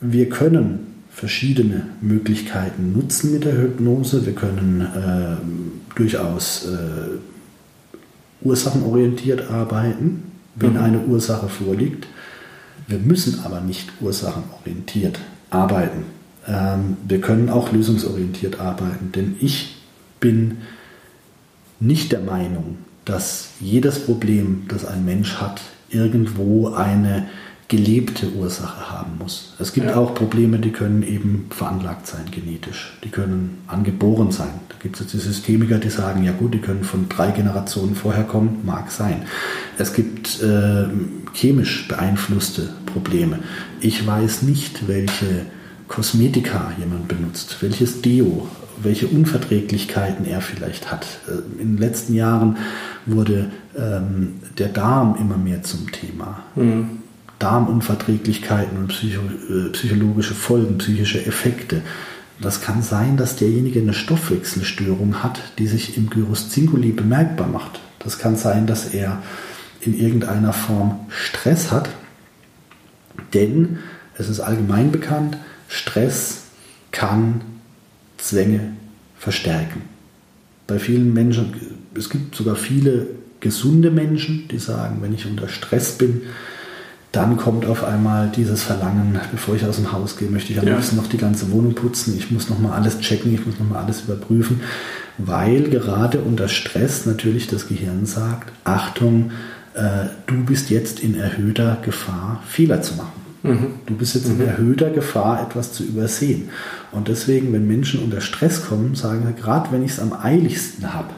[0.00, 4.24] wir können verschiedene Möglichkeiten nutzen mit der Hypnose.
[4.24, 7.18] Wir können äh, durchaus äh,
[8.42, 10.78] ursachenorientiert arbeiten, wenn mhm.
[10.80, 12.06] eine Ursache vorliegt.
[12.86, 15.18] Wir müssen aber nicht ursachenorientiert
[15.50, 16.04] arbeiten.
[16.46, 19.76] Ähm, wir können auch lösungsorientiert arbeiten, denn ich
[20.20, 20.58] bin
[21.80, 27.28] nicht der Meinung, dass jedes Problem, das ein Mensch hat, irgendwo eine
[27.68, 29.54] gelebte Ursache haben muss.
[29.58, 29.96] Es gibt ja.
[29.96, 32.96] auch Probleme, die können eben veranlagt sein, genetisch.
[33.02, 34.50] Die können angeboren sein.
[34.68, 37.96] Da gibt es jetzt die Systemiker, die sagen, ja gut, die können von drei Generationen
[37.96, 39.22] vorher kommen, mag sein.
[39.78, 40.84] Es gibt äh,
[41.34, 43.40] chemisch beeinflusste Probleme.
[43.80, 45.46] Ich weiß nicht, welche
[45.88, 48.48] Kosmetika jemand benutzt, welches Deo,
[48.80, 51.04] welche Unverträglichkeiten er vielleicht hat.
[51.26, 52.58] Äh, in den letzten Jahren
[53.06, 56.44] wurde ähm, der Darm immer mehr zum Thema.
[56.54, 57.02] Mhm.
[57.38, 61.82] Darmunverträglichkeiten und psycho, äh, psychologische Folgen, psychische Effekte.
[62.40, 67.80] Das kann sein, dass derjenige eine Stoffwechselstörung hat, die sich im Gyrus Zinguli bemerkbar macht.
[67.98, 69.22] Das kann sein, dass er
[69.80, 71.88] in irgendeiner Form Stress hat,
[73.34, 73.78] denn
[74.18, 75.36] es ist allgemein bekannt,
[75.68, 76.44] Stress
[76.90, 77.42] kann
[78.16, 78.72] Zwänge
[79.18, 79.82] verstärken.
[80.66, 81.54] Bei vielen Menschen,
[81.94, 83.08] es gibt sogar viele
[83.40, 86.22] gesunde Menschen, die sagen, wenn ich unter Stress bin,
[87.16, 90.66] dann kommt auf einmal dieses Verlangen, bevor ich aus dem Haus gehe, möchte ich am
[90.66, 90.74] ja.
[90.74, 93.68] liebsten noch die ganze Wohnung putzen, ich muss noch mal alles checken, ich muss noch
[93.68, 94.60] mal alles überprüfen,
[95.16, 99.30] weil gerade unter Stress natürlich das Gehirn sagt, Achtung,
[99.74, 103.22] äh, du bist jetzt in erhöhter Gefahr, Fehler zu machen.
[103.42, 103.66] Mhm.
[103.86, 104.42] Du bist jetzt mhm.
[104.42, 106.50] in erhöhter Gefahr, etwas zu übersehen.
[106.92, 110.92] Und deswegen, wenn Menschen unter Stress kommen, sagen sie, gerade wenn ich es am eiligsten
[110.92, 111.14] habe,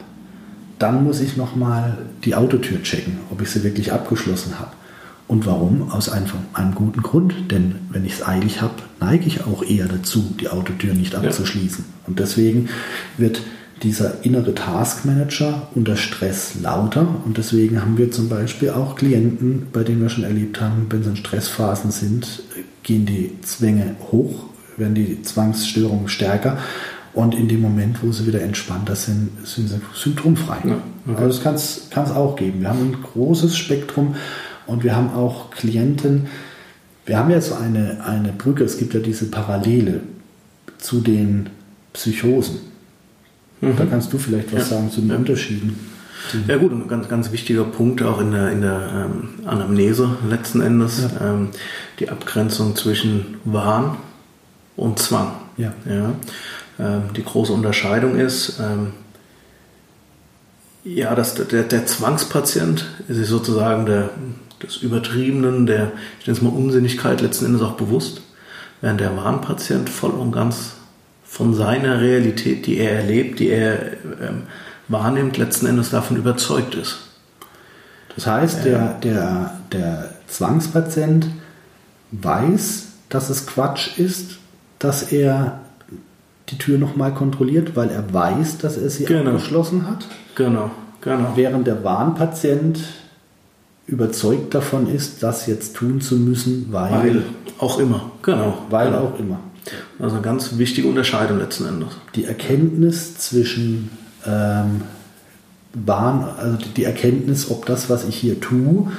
[0.79, 4.71] dann muss ich noch mal die Autotür checken, ob ich sie wirklich abgeschlossen habe.
[5.29, 5.91] Und warum?
[5.93, 7.35] Aus einfach einem guten Grund.
[7.51, 11.85] Denn wenn ich es eilig habe, neige ich auch eher dazu, die Autotür nicht abzuschließen.
[11.87, 12.09] Ja.
[12.09, 12.71] Und deswegen
[13.19, 13.43] wird
[13.83, 17.07] dieser innere Taskmanager unter Stress lauter.
[17.25, 21.03] Und deswegen haben wir zum Beispiel auch Klienten, bei denen wir schon erlebt haben, wenn
[21.03, 22.43] sie in Stressphasen sind,
[22.83, 26.59] gehen die Zwänge hoch, werden die Zwangsstörungen stärker.
[27.15, 30.59] Und in dem Moment, wo sie wieder entspannter sind, sind sie symptomfrei.
[30.65, 31.23] Ja, okay.
[31.23, 32.61] Also das kann es auch geben.
[32.61, 34.15] Wir haben ein großes Spektrum
[34.69, 36.29] und wir haben auch Klienten,
[37.07, 40.01] wir haben ja so eine, eine Brücke, es gibt ja diese Parallele
[40.79, 41.49] zu den
[41.95, 42.61] Psychosen.
[43.61, 43.77] Mhm.
[43.77, 44.77] Da kannst du vielleicht was ja.
[44.77, 45.17] sagen zu den ja.
[45.17, 45.79] Unterschieden.
[46.47, 50.61] Ja gut, ein ganz, ganz wichtiger Punkt auch in der, in der ähm, Anamnese letzten
[50.61, 51.31] Endes, ja.
[51.31, 51.49] ähm,
[51.99, 53.97] die Abgrenzung zwischen Wahn
[54.77, 55.33] und Zwang.
[55.57, 55.73] Ja.
[55.87, 56.13] Ja.
[56.79, 58.93] Ähm, die große Unterscheidung ist, ähm,
[60.85, 64.11] ja, dass der, der Zwangspatient ist sozusagen der,
[64.63, 68.23] des Übertriebenen, der, ich nenne es mal Unsinnigkeit letzten Endes auch bewusst,
[68.81, 70.73] während der Wahnpatient voll und ganz
[71.25, 74.45] von seiner Realität, die er erlebt, die er ähm,
[74.89, 76.99] wahrnimmt, letzten Endes davon überzeugt ist.
[78.15, 81.29] Das heißt, der, der, der Zwangspatient
[82.11, 84.39] weiß, dass es Quatsch ist,
[84.79, 85.61] dass er
[86.49, 89.31] die Tür nochmal kontrolliert, weil er weiß, dass er sie genau.
[89.31, 90.07] abgeschlossen hat.
[90.35, 91.33] Genau, genau.
[91.37, 92.81] Während der Wahnpatient
[93.89, 96.93] überzeugt davon ist, das jetzt tun zu müssen, weil.
[96.93, 97.23] Weil
[97.59, 98.59] auch immer, genau.
[98.71, 98.99] Weil genau.
[98.99, 99.41] auch immer.
[99.99, 101.89] Also eine ganz wichtige Unterscheidung letzten Endes.
[102.15, 103.91] Die Erkenntnis zwischen
[104.27, 104.83] ähm,
[105.75, 108.91] Bahn, also die Erkenntnis, ob das, was ich hier tue,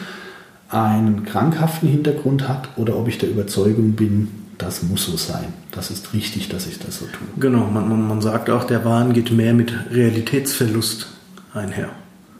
[0.70, 5.54] einen krankhaften Hintergrund hat oder ob ich der Überzeugung bin, das muss so sein.
[5.72, 7.28] Das ist richtig, dass ich das so tue.
[7.40, 11.08] Genau, man, man, man sagt auch, der Wahn geht mehr mit Realitätsverlust
[11.54, 11.90] einher.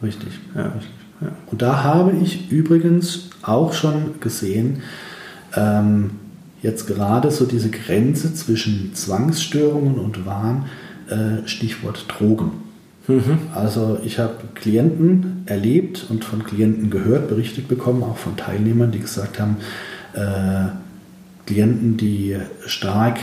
[0.04, 0.64] Richtig, ja.
[0.64, 0.99] richtig.
[1.22, 1.30] Ja.
[1.48, 4.82] Und da habe ich übrigens auch schon gesehen,
[5.56, 6.12] ähm,
[6.62, 10.66] jetzt gerade so diese Grenze zwischen Zwangsstörungen und Wahn,
[11.10, 12.52] äh, Stichwort Drogen.
[13.08, 13.40] Mhm.
[13.56, 19.00] Also ich habe Klienten erlebt und von Klienten gehört, berichtet bekommen, auch von Teilnehmern, die
[19.00, 19.58] gesagt haben,
[20.14, 20.70] äh,
[21.48, 23.20] Klienten, die stark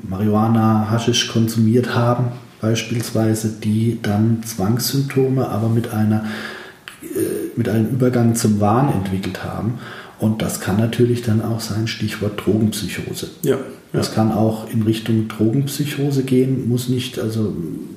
[0.00, 6.24] Marihuana, Haschisch konsumiert haben, beispielsweise, die dann Zwangssymptome, aber mit einer
[7.56, 9.78] mit einem Übergang zum Wahn entwickelt haben.
[10.18, 13.30] Und das kann natürlich dann auch sein, Stichwort Drogenpsychose.
[13.42, 13.58] Ja.
[13.92, 14.14] Das ja.
[14.14, 17.54] kann auch in Richtung Drogenpsychose gehen, muss nicht, also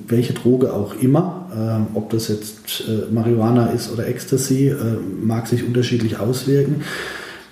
[0.08, 4.74] welche Droge auch immer, äh, ob das jetzt äh, Marihuana ist oder Ecstasy, äh,
[5.22, 6.82] mag sich unterschiedlich auswirken.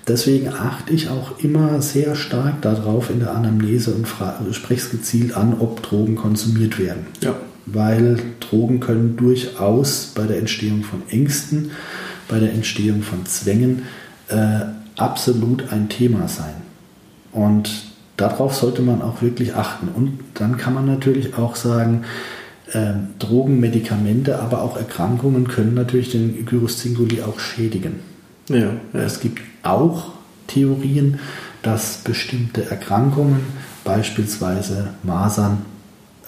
[0.07, 4.07] Deswegen achte ich auch immer sehr stark darauf in der Anamnese und
[4.55, 7.07] spreche es gezielt an, ob Drogen konsumiert werden.
[7.23, 7.35] Ja
[7.67, 11.71] weil Drogen können durchaus bei der Entstehung von Ängsten,
[12.29, 13.83] bei der Entstehung von Zwängen
[14.29, 14.61] äh,
[14.97, 16.55] absolut ein Thema sein.
[17.33, 17.71] Und
[18.17, 19.89] darauf sollte man auch wirklich achten.
[19.89, 22.05] Und dann kann man natürlich auch sagen,
[22.73, 28.01] äh, Drogen, Medikamente, aber auch Erkrankungen können natürlich den Gyrus Zinguli auch schädigen.
[28.49, 28.73] Ja, ja.
[28.93, 30.13] Es gibt auch
[30.47, 31.19] Theorien,
[31.63, 33.41] dass bestimmte Erkrankungen,
[33.85, 35.59] beispielsweise Masern,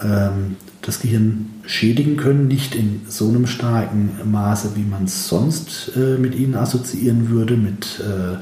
[0.01, 5.91] ähm, das Gehirn schädigen können, nicht in so einem starken Maße, wie man es sonst
[5.95, 8.37] äh, mit ihnen assoziieren würde, mit äh,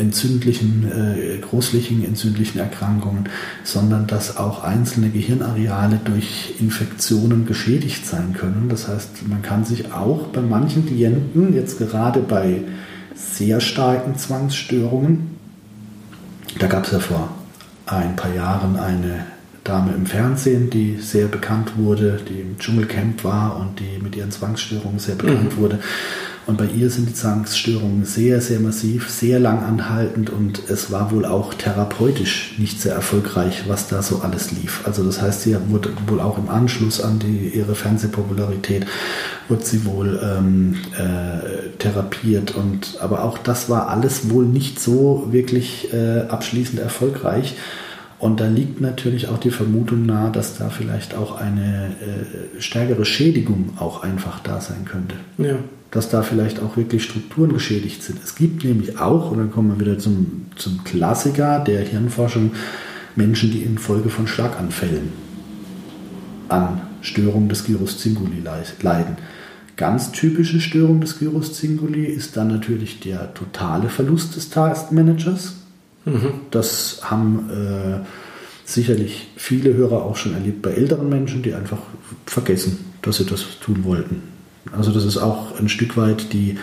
[0.00, 3.28] entzündlichen, äh, großflächigen entzündlichen Erkrankungen,
[3.64, 8.68] sondern dass auch einzelne Gehirnareale durch Infektionen geschädigt sein können.
[8.68, 12.62] Das heißt, man kann sich auch bei manchen Klienten, jetzt gerade bei
[13.14, 15.36] sehr starken Zwangsstörungen,
[16.58, 17.30] da gab es ja vor
[17.86, 19.26] ein paar Jahren eine
[19.66, 24.30] Dame im Fernsehen, die sehr bekannt wurde, die im Dschungelcamp war und die mit ihren
[24.30, 25.60] Zwangsstörungen sehr bekannt mhm.
[25.60, 25.78] wurde.
[26.46, 31.10] Und bei ihr sind die Zwangsstörungen sehr, sehr massiv, sehr lang anhaltend und es war
[31.10, 34.82] wohl auch therapeutisch nicht sehr erfolgreich, was da so alles lief.
[34.86, 38.86] Also das heißt, sie wurde wohl auch im Anschluss an die, ihre Fernsehpopularität,
[39.48, 45.26] wurde sie wohl ähm, äh, therapiert und aber auch das war alles wohl nicht so
[45.30, 47.56] wirklich äh, abschließend erfolgreich.
[48.18, 53.04] Und da liegt natürlich auch die Vermutung nahe, dass da vielleicht auch eine äh, stärkere
[53.04, 55.16] Schädigung auch einfach da sein könnte.
[55.36, 55.56] Ja.
[55.90, 58.18] Dass da vielleicht auch wirklich Strukturen geschädigt sind.
[58.24, 62.52] Es gibt nämlich auch, und dann kommen wir wieder zum, zum Klassiker der Hirnforschung,
[63.16, 65.12] Menschen, die infolge von Schlaganfällen
[66.48, 68.42] an Störungen des Gyrus Cinguli
[68.82, 69.16] leiden.
[69.76, 75.54] Ganz typische Störung des Gyrus Cinguli ist dann natürlich der totale Verlust des Taskmanagers
[76.06, 76.40] Mhm.
[76.50, 77.98] Das haben äh,
[78.64, 81.78] sicherlich viele Hörer auch schon erlebt bei älteren Menschen, die einfach
[82.24, 84.22] vergessen, dass sie das tun wollten.
[84.72, 86.58] Also das ist auch ein Stück weit die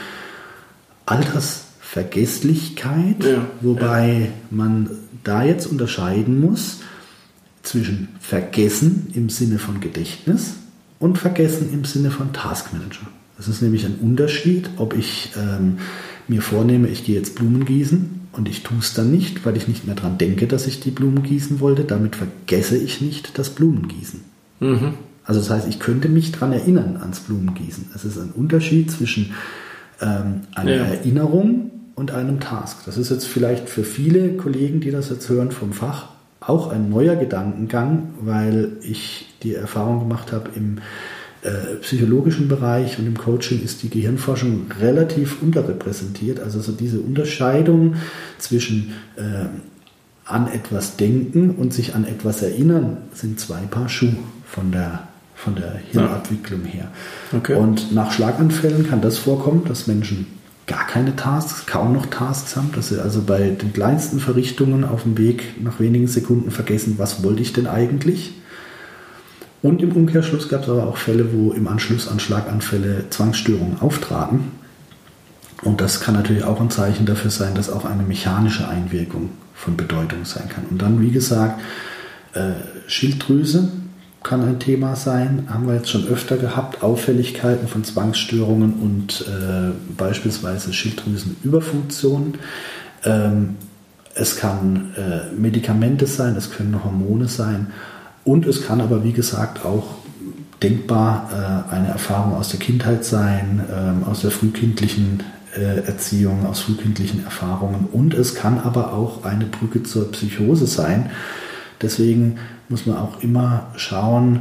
[1.05, 4.27] Altersvergesslichkeit, ja, wobei ja.
[4.49, 4.89] man
[5.23, 6.79] da jetzt unterscheiden muss
[7.61, 10.55] zwischen Vergessen im Sinne von Gedächtnis
[10.99, 13.07] und Vergessen im Sinne von Taskmanager.
[13.37, 15.77] Das ist nämlich ein Unterschied, ob ich ähm,
[16.27, 19.67] mir vornehme, ich gehe jetzt Blumen gießen und ich tue es dann nicht, weil ich
[19.67, 21.83] nicht mehr daran denke, dass ich die Blumen gießen wollte.
[21.83, 24.21] Damit vergesse ich nicht das Blumengießen.
[24.59, 24.93] Mhm.
[25.23, 27.91] Also das heißt, ich könnte mich daran erinnern ans Blumengießen.
[27.95, 29.33] Es ist ein Unterschied zwischen
[30.01, 30.83] ähm, einer ja.
[30.83, 32.79] Erinnerung und einem Task.
[32.85, 36.09] Das ist jetzt vielleicht für viele Kollegen, die das jetzt hören vom Fach,
[36.41, 40.79] auch ein neuer Gedankengang, weil ich die Erfahrung gemacht habe im
[41.43, 46.39] äh, psychologischen Bereich und im Coaching ist die Gehirnforschung relativ unterrepräsentiert.
[46.39, 47.95] Also so diese Unterscheidung
[48.37, 49.45] zwischen äh,
[50.25, 55.55] an etwas denken und sich an etwas erinnern sind zwei Paar Schuhe von der, von
[55.55, 56.87] der Hirnabwicklung her.
[57.35, 57.55] Okay.
[57.55, 60.27] Und nach Schlaganfällen kann das vorkommen, dass Menschen
[60.65, 65.03] gar keine Tasks, kaum noch Tasks haben, dass sie also bei den kleinsten Verrichtungen auf
[65.03, 68.33] dem Weg nach wenigen Sekunden vergessen, was wollte ich denn eigentlich?
[69.63, 74.51] Und im Umkehrschluss gab es aber auch Fälle, wo im Anschluss an Schlaganfälle Zwangsstörungen auftraten.
[75.63, 79.77] Und das kann natürlich auch ein Zeichen dafür sein, dass auch eine mechanische Einwirkung von
[79.77, 80.65] Bedeutung sein kann.
[80.69, 81.61] Und dann, wie gesagt,
[82.33, 82.51] äh,
[82.87, 83.69] Schilddrüse
[84.21, 89.71] kann ein Thema sein, haben wir jetzt schon öfter gehabt, Auffälligkeiten von Zwangsstörungen und äh,
[89.97, 92.33] beispielsweise Schilddrüsenüberfunktion.
[93.05, 93.55] Ähm,
[94.13, 97.67] es kann äh, Medikamente sein, es können Hormone sein
[98.23, 99.95] und es kann aber, wie gesagt, auch
[100.61, 105.23] denkbar äh, eine Erfahrung aus der Kindheit sein, ähm, aus der frühkindlichen
[105.55, 107.87] äh, Erziehung, aus frühkindlichen Erfahrungen.
[107.91, 111.09] Und es kann aber auch eine Brücke zur Psychose sein.
[111.81, 112.37] Deswegen
[112.69, 114.39] muss man auch immer schauen,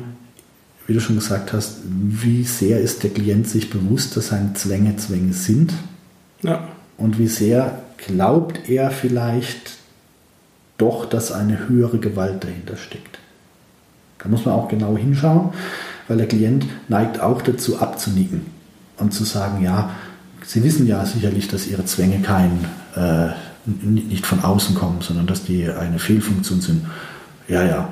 [0.87, 4.97] wie du schon gesagt hast, wie sehr ist der Klient sich bewusst, dass seine Zwänge
[4.97, 5.73] Zwänge sind.
[6.43, 6.69] Ja.
[6.97, 9.79] Und wie sehr glaubt er vielleicht
[10.79, 13.19] doch, dass eine höhere Gewalt dahinter steckt.
[14.23, 15.51] Da muss man auch genau hinschauen,
[16.09, 18.47] weil der Klient neigt auch dazu abzunicken
[18.99, 19.91] und zu sagen, ja,
[20.45, 22.65] Sie wissen ja sicherlich, dass Ihre Zwänge kein,
[22.97, 23.29] äh,
[23.65, 26.85] nicht von außen kommen, sondern dass die eine Fehlfunktion sind.
[27.47, 27.89] Ja, ja,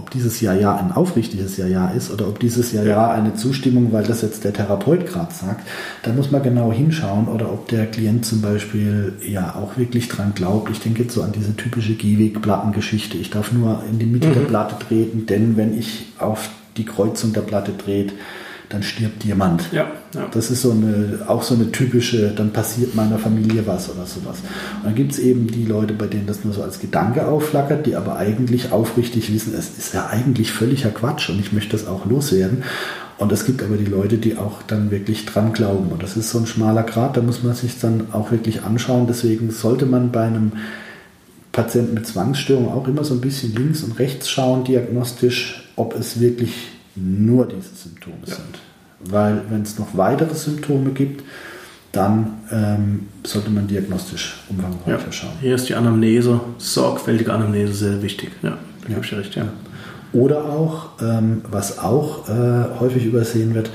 [0.00, 4.22] ob dieses Ja-Ja ein aufrichtiges Ja-Ja ist oder ob dieses Ja-Ja eine Zustimmung, weil das
[4.22, 5.68] jetzt der Therapeut gerade sagt,
[6.02, 10.32] da muss man genau hinschauen oder ob der Klient zum Beispiel ja auch wirklich dran
[10.34, 10.70] glaubt.
[10.70, 13.18] Ich denke jetzt so an diese typische Gehwegplattengeschichte.
[13.18, 14.34] Ich darf nur in die Mitte mhm.
[14.34, 18.14] der Platte treten, denn wenn ich auf die Kreuzung der Platte dreht,
[18.70, 19.64] dann stirbt jemand.
[19.72, 20.28] Ja, ja.
[20.32, 24.38] Das ist so eine, auch so eine typische, dann passiert meiner Familie was oder sowas.
[24.78, 27.84] Und dann gibt es eben die Leute, bei denen das nur so als Gedanke aufflackert,
[27.84, 31.88] die aber eigentlich aufrichtig wissen, es ist ja eigentlich völliger Quatsch und ich möchte das
[31.88, 32.62] auch loswerden.
[33.18, 35.90] Und es gibt aber die Leute, die auch dann wirklich dran glauben.
[35.90, 39.08] Und das ist so ein schmaler Grad, da muss man sich dann auch wirklich anschauen.
[39.08, 40.52] Deswegen sollte man bei einem
[41.50, 46.20] Patienten mit Zwangsstörung auch immer so ein bisschen links und rechts schauen, diagnostisch, ob es
[46.20, 48.34] wirklich nur diese Symptome ja.
[48.34, 48.58] sind.
[49.00, 51.24] Weil wenn es noch weitere Symptome gibt,
[51.92, 55.12] dann ähm, sollte man diagnostisch umfangreicher ja.
[55.12, 55.32] schauen.
[55.40, 58.30] Hier ist die Anamnese, sorgfältige Anamnese sehr wichtig.
[58.42, 58.98] Ja, da ja.
[59.00, 59.48] ich recht, ja.
[60.12, 63.70] Oder auch, ähm, was auch äh, häufig übersehen wird,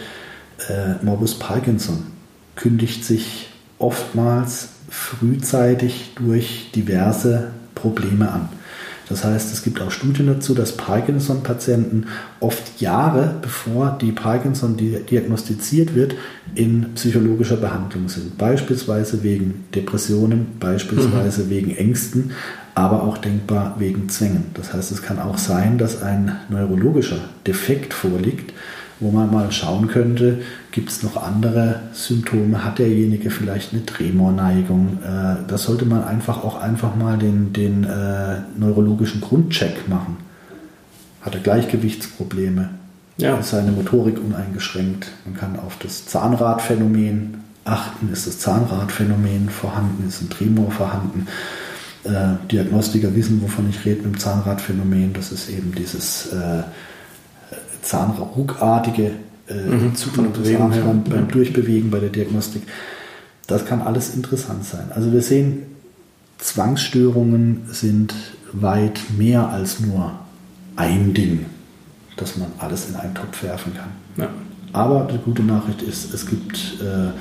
[0.69, 2.07] äh, Morbus Parkinson
[2.55, 3.49] kündigt sich
[3.79, 8.49] oftmals frühzeitig durch diverse Probleme an.
[9.07, 12.07] Das heißt, es gibt auch Studien dazu, dass Parkinson-Patienten
[12.39, 16.15] oft Jahre bevor die Parkinson diagnostiziert wird,
[16.55, 18.37] in psychologischer Behandlung sind.
[18.37, 21.49] Beispielsweise wegen Depressionen, beispielsweise mhm.
[21.49, 22.31] wegen Ängsten,
[22.73, 24.45] aber auch denkbar wegen Zwängen.
[24.53, 28.53] Das heißt, es kann auch sein, dass ein neurologischer Defekt vorliegt,
[28.99, 30.39] wo man mal schauen könnte,
[30.71, 34.99] gibt es noch andere Symptome, hat derjenige vielleicht eine Tremorneigung.
[35.03, 40.17] Äh, da sollte man einfach auch einfach mal den, den äh, neurologischen Grundcheck machen.
[41.21, 42.69] Hat er Gleichgewichtsprobleme?
[43.17, 43.37] Ja.
[43.37, 45.07] Ist seine Motorik uneingeschränkt?
[45.25, 48.11] Man kann auf das Zahnradphänomen achten.
[48.11, 50.07] Ist das Zahnradphänomen vorhanden?
[50.07, 51.27] Ist ein Tremor vorhanden?
[52.03, 55.13] Äh, Diagnostiker wissen, wovon ich rede mit dem Zahnradphänomen.
[55.13, 56.63] Das ist eben dieses äh,
[57.85, 59.11] zahnruckartige
[59.47, 59.95] äh, mhm.
[59.95, 62.63] Zugang des Arms beim, beim Durchbewegen bei der Diagnostik.
[63.47, 64.91] Das kann alles interessant sein.
[64.93, 65.63] Also wir sehen,
[66.39, 68.13] Zwangsstörungen sind
[68.51, 70.11] weit mehr als nur
[70.75, 71.45] ein Ding,
[72.17, 73.89] dass man alles in einen Topf werfen kann.
[74.17, 74.29] Ja.
[74.73, 77.11] Aber die gute Nachricht ist, es gibt äh,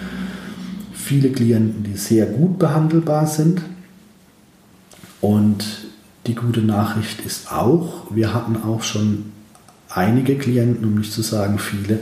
[0.92, 3.60] viele Klienten, die sehr gut behandelbar sind.
[5.20, 5.64] Und
[6.26, 9.32] die gute Nachricht ist auch, wir hatten auch schon
[9.94, 12.00] einige Klienten, um nicht zu sagen viele,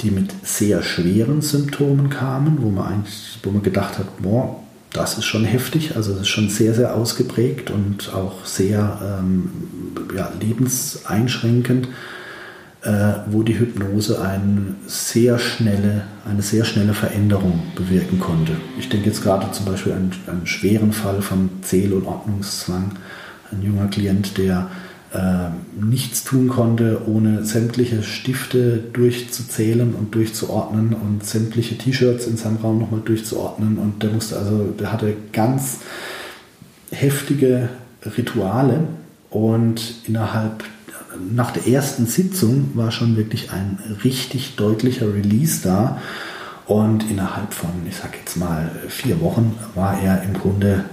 [0.00, 4.60] die mit sehr schweren Symptomen kamen, wo man eigentlich, wo man gedacht hat, boah,
[4.92, 9.50] das ist schon heftig, also das ist schon sehr, sehr ausgeprägt und auch sehr ähm,
[10.16, 11.88] ja, lebenseinschränkend,
[12.82, 18.52] äh, wo die Hypnose eine sehr schnelle, eine sehr schnelle Veränderung bewirken konnte.
[18.78, 22.92] Ich denke jetzt gerade zum Beispiel an einen schweren Fall von Zähl- und Ordnungszwang.
[23.50, 24.70] Ein junger Klient, der
[25.80, 32.78] nichts tun konnte, ohne sämtliche Stifte durchzuzählen und durchzuordnen und sämtliche T-Shirts in seinem Raum
[32.78, 33.78] nochmal durchzuordnen.
[33.78, 35.78] Und der musste also, der hatte ganz
[36.90, 37.70] heftige
[38.04, 38.80] Rituale
[39.30, 40.64] und innerhalb
[41.34, 46.00] nach der ersten Sitzung war schon wirklich ein richtig deutlicher Release da.
[46.66, 50.84] Und innerhalb von, ich sag jetzt mal, vier Wochen war er im Grunde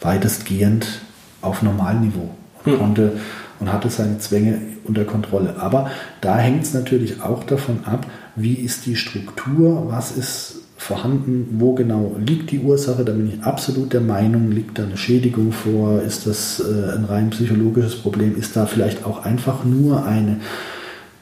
[0.00, 1.00] weitestgehend
[1.42, 2.30] auf Normalniveau
[2.64, 3.12] und konnte
[3.60, 5.56] und hatte seine Zwänge unter Kontrolle.
[5.58, 11.56] Aber da hängt es natürlich auch davon ab, wie ist die Struktur, was ist vorhanden,
[11.58, 13.04] wo genau liegt die Ursache.
[13.04, 17.04] Da bin ich absolut der Meinung, liegt da eine Schädigung vor, ist das äh, ein
[17.04, 20.40] rein psychologisches Problem, ist da vielleicht auch einfach nur eine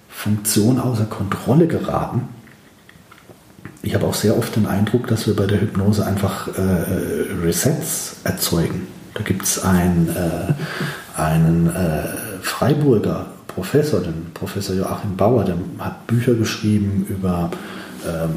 [0.09, 2.22] Funktion außer Kontrolle geraten.
[3.83, 8.16] Ich habe auch sehr oft den Eindruck, dass wir bei der Hypnose einfach äh Resets
[8.22, 8.87] erzeugen.
[9.14, 10.52] Da gibt es ein, äh,
[11.16, 12.05] einen äh,
[12.42, 17.51] Freiburger Professor, den Professor Joachim Bauer, der hat Bücher geschrieben über
[18.07, 18.31] ähm,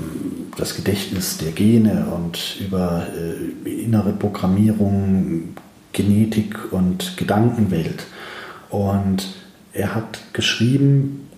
[0.58, 3.04] das Gedächtnis der Gene und über
[3.66, 5.56] äh, innere Programmierung,
[5.94, 8.06] Genetik und Gedankenwelt.
[8.70, 9.34] Und
[9.74, 11.30] er hat geschrieben,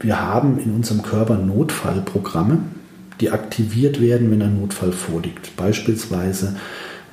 [0.00, 2.58] wir haben in unserem Körper Notfallprogramme,
[3.20, 5.54] die aktiviert werden, wenn ein Notfall vorliegt.
[5.56, 6.56] Beispielsweise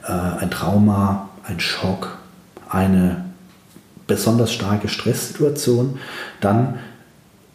[0.08, 2.17] äh, ein Trauma, ein Schock,
[2.70, 3.26] eine
[4.08, 6.00] besonders starke Stresssituation,
[6.40, 6.76] dann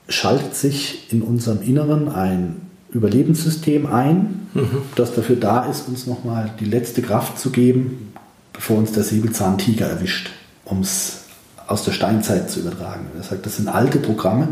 [0.08, 4.82] schaltet sich in unserem Inneren ein Überlebenssystem ein, mhm.
[4.96, 8.12] das dafür da ist, uns nochmal die letzte Kraft zu geben,
[8.52, 10.30] bevor uns der Säbelzahntiger erwischt,
[10.66, 11.22] um es
[11.66, 13.06] aus der Steinzeit zu übertragen.
[13.16, 14.48] Er sagt, das sind alte Programme,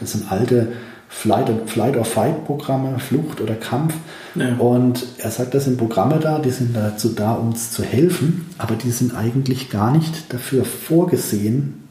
[0.00, 0.72] das sind alte
[1.08, 3.94] Flight, Flight or Fight Programme, Flucht oder Kampf.
[4.34, 4.56] Ja.
[4.56, 8.74] Und er sagt, das sind Programme da, die sind dazu da, uns zu helfen, aber
[8.74, 11.84] die sind eigentlich gar nicht dafür vorgesehen,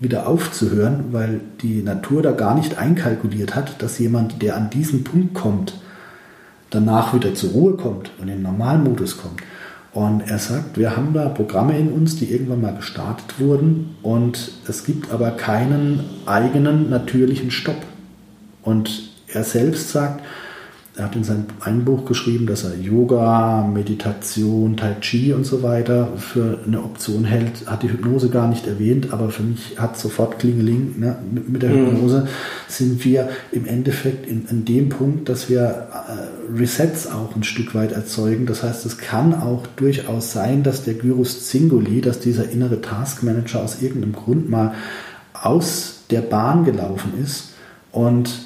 [0.00, 5.04] wieder aufzuhören, weil die Natur da gar nicht einkalkuliert hat, dass jemand, der an diesen
[5.04, 5.74] Punkt kommt,
[6.70, 9.40] danach wieder zur Ruhe kommt und in den Normalmodus kommt.
[9.92, 14.50] Und er sagt, wir haben da Programme in uns, die irgendwann mal gestartet wurden und
[14.66, 17.76] es gibt aber keinen eigenen natürlichen Stopp.
[18.64, 20.22] Und er selbst sagt,
[20.96, 25.64] er hat in seinem einen Buch geschrieben, dass er Yoga, Meditation, Tai Chi und so
[25.64, 27.66] weiter für eine Option hält.
[27.66, 31.00] Hat die Hypnose gar nicht erwähnt, aber für mich hat sofort Klingeling.
[31.00, 31.16] Ne?
[31.48, 31.86] Mit der mhm.
[31.86, 32.28] Hypnose
[32.68, 37.74] sind wir im Endeffekt in, in dem Punkt, dass wir äh, Resets auch ein Stück
[37.74, 38.46] weit erzeugen.
[38.46, 43.64] Das heißt, es kann auch durchaus sein, dass der Gyrus Zingoli, dass dieser innere Taskmanager
[43.64, 44.74] aus irgendeinem Grund mal
[45.32, 47.54] aus der Bahn gelaufen ist
[47.90, 48.43] und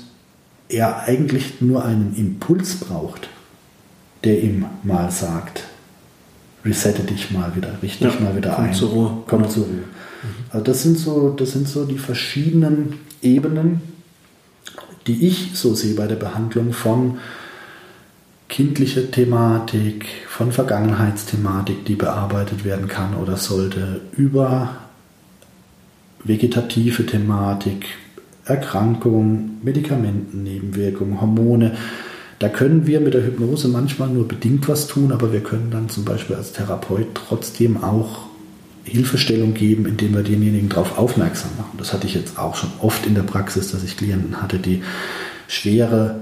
[0.69, 3.29] er eigentlich nur einen Impuls braucht,
[4.25, 5.64] der ihm mal sagt,
[6.64, 8.75] resette dich mal wieder, richte dich Ja, mal wieder komm ein.
[8.75, 9.11] zur Ruhe.
[9.27, 9.85] Komm zur Ruhe.
[10.51, 13.81] Also das sind so, das sind so die verschiedenen Ebenen,
[15.07, 17.19] die ich so sehe bei der Behandlung von
[18.49, 24.77] kindlicher Thematik, von Vergangenheitsthematik, die bearbeitet werden kann oder sollte, über
[26.25, 27.87] vegetative Thematik,
[28.49, 31.76] Erkrankung, Medikamentennebenwirkungen, Hormone.
[32.38, 35.88] Da können wir mit der Hypnose manchmal nur bedingt was tun, aber wir können dann
[35.88, 38.28] zum Beispiel als Therapeut trotzdem auch
[38.84, 41.76] Hilfestellung geben, indem wir denjenigen darauf aufmerksam machen.
[41.76, 44.82] Das hatte ich jetzt auch schon oft in der Praxis, dass ich Klienten hatte, die
[45.46, 46.20] schwere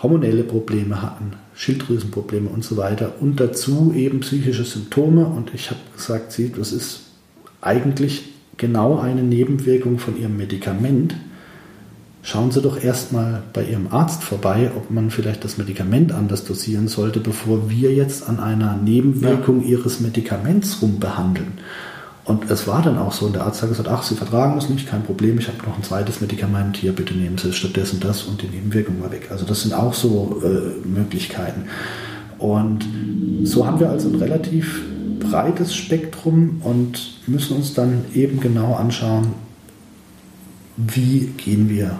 [0.00, 5.26] hormonelle Probleme hatten, Schilddrüsenprobleme und so weiter und dazu eben psychische Symptome.
[5.26, 7.02] Und ich habe gesagt, sie, das ist
[7.60, 11.14] eigentlich genau eine Nebenwirkung von ihrem Medikament.
[12.24, 16.86] Schauen Sie doch erstmal bei Ihrem Arzt vorbei, ob man vielleicht das Medikament anders dosieren
[16.86, 21.54] sollte, bevor wir jetzt an einer Nebenwirkung Ihres Medikaments rumbehandeln.
[22.24, 24.68] Und es war dann auch so, und der Arzt hat gesagt, ach, Sie vertragen es
[24.68, 28.22] nicht, kein Problem, ich habe noch ein zweites Medikament, hier, bitte nehmen Sie stattdessen das
[28.22, 29.28] und die Nebenwirkung war weg.
[29.32, 31.64] Also das sind auch so äh, Möglichkeiten.
[32.38, 32.86] Und
[33.42, 34.80] so haben wir also ein relativ
[35.18, 39.34] breites Spektrum und müssen uns dann eben genau anschauen,
[40.76, 41.98] wie gehen wir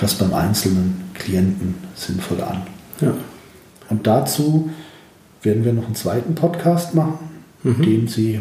[0.00, 2.62] das beim einzelnen Klienten sinnvoll an.
[3.00, 3.14] Ja.
[3.88, 4.70] Und dazu
[5.42, 7.18] werden wir noch einen zweiten Podcast machen,
[7.62, 8.40] den Sie,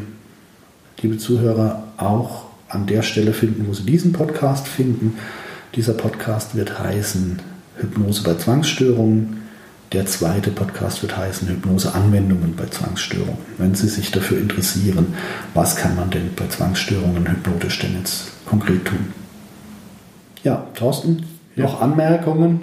[1.02, 5.18] liebe Zuhörer, auch an der Stelle finden, wo Sie diesen Podcast finden.
[5.76, 7.42] Dieser Podcast wird heißen
[7.78, 9.38] Hypnose bei Zwangsstörungen.
[9.92, 13.40] Der zweite Podcast wird heißen Hypnoseanwendungen bei Zwangsstörungen.
[13.58, 15.16] Wenn Sie sich dafür interessieren,
[15.54, 19.14] was kann man denn bei Zwangsstörungen hypnotisch denn jetzt konkret tun?
[20.44, 21.26] Ja, Thorsten,
[21.60, 22.62] noch Anmerkungen?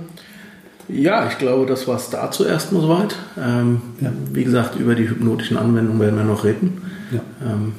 [0.88, 3.16] Ja, ich glaube, das war es dazu erstmal soweit.
[3.36, 4.12] Ähm, Ja.
[4.32, 6.82] Wie gesagt, über die hypnotischen Anwendungen werden wir noch reden.
[7.10, 7.20] Ja.
[7.44, 7.72] Ähm,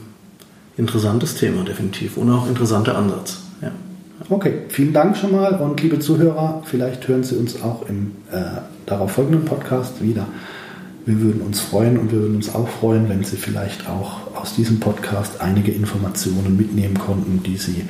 [0.78, 3.39] interessantes Thema definitiv und auch interessanter Ansatz.
[3.61, 3.72] Ja.
[4.30, 8.61] Okay, vielen Dank schon mal und liebe Zuhörer, vielleicht hören Sie uns auch im äh,
[8.86, 10.28] darauf folgenden Podcast wieder.
[11.05, 14.55] Wir würden uns freuen und wir würden uns auch freuen, wenn Sie vielleicht auch aus
[14.55, 17.86] diesem Podcast einige Informationen mitnehmen konnten, die Sie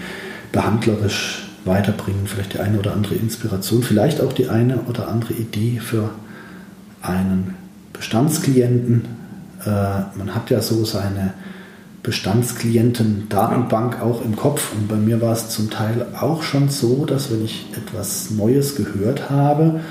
[0.52, 5.80] behandlerisch weiterbringen, vielleicht die eine oder andere Inspiration, vielleicht auch die eine oder andere Idee
[5.80, 6.10] für
[7.02, 7.56] einen
[7.94, 9.06] Bestandsklienten.
[9.64, 9.68] Äh,
[10.18, 11.34] man hat ja so seine
[12.04, 14.74] Bestandsklienten-Datenbank auch im Kopf.
[14.74, 18.76] Und bei mir war es zum Teil auch schon so, dass wenn ich etwas Neues
[18.76, 19.82] gehört habe,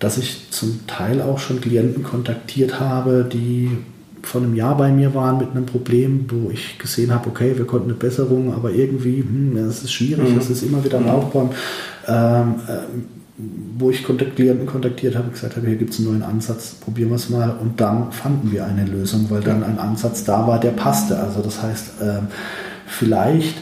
[0.00, 3.78] dass ich zum Teil auch schon Klienten kontaktiert habe, die
[4.24, 7.66] vor einem Jahr bei mir waren mit einem Problem, wo ich gesehen habe, okay, wir
[7.66, 11.50] konnten eine Besserung, aber irgendwie, hm, es ist schwierig, es ist immer wieder ein Aufbäumen.
[12.06, 13.04] Ähm, ähm,
[13.76, 17.16] wo ich Klienten kontaktiert habe, gesagt habe, hier gibt es einen neuen Ansatz, probieren wir
[17.16, 17.56] es mal.
[17.60, 21.18] Und dann fanden wir eine Lösung, weil dann ein Ansatz da war, der passte.
[21.18, 22.28] Also das heißt, ähm,
[22.86, 23.56] vielleicht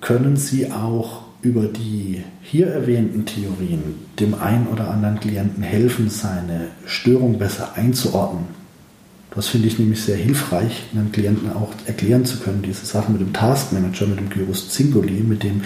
[0.00, 6.68] können Sie auch über die hier erwähnten Theorien dem einen oder anderen Klienten helfen, seine
[6.86, 8.57] Störung besser einzuordnen.
[9.34, 13.20] Das finde ich nämlich sehr hilfreich, einem Klienten auch erklären zu können, diese Sachen mit
[13.20, 15.62] dem Taskmanager, mit dem Gyrus Zingoli, mit dem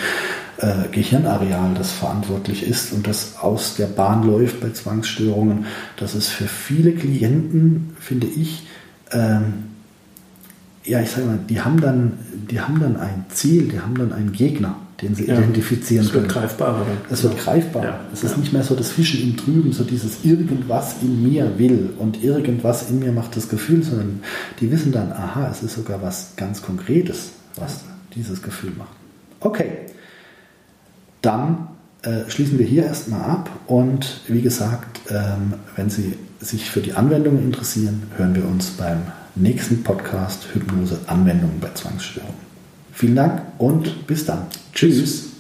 [0.59, 5.67] äh, Gehirnareal, das verantwortlich ist und das aus der Bahn läuft bei Zwangsstörungen.
[5.97, 8.67] Das ist für viele Klienten, finde ich,
[9.13, 9.65] ähm,
[10.85, 12.19] ja, ich sage mal, die haben dann,
[12.51, 15.39] die haben dann ein Ziel, die haben dann einen Gegner, den sie Ja.
[15.39, 16.43] identifizieren Es wird können.
[16.47, 16.87] greifbarer.
[17.11, 17.85] Es wird greifbar.
[17.85, 18.39] Ja, es ist ja.
[18.39, 22.89] nicht mehr so das Fischen im Trüben, so dieses irgendwas in mir will und irgendwas
[22.89, 24.21] in mir macht das Gefühl, sondern
[24.61, 27.81] die wissen dann, aha, es ist sogar was ganz Konkretes, was
[28.15, 28.93] dieses Gefühl macht.
[29.41, 29.71] Okay,
[31.21, 31.69] dann
[32.03, 36.95] äh, schließen wir hier erstmal ab und wie gesagt, ähm, wenn Sie sich für die
[36.95, 39.03] Anwendungen interessieren, hören wir uns beim
[39.37, 42.52] nächsten Podcast Hypnose Anwendungen bei Zwangsstörungen.
[43.03, 44.47] Vielen Dank und bis dann.
[44.73, 45.32] Tschüss.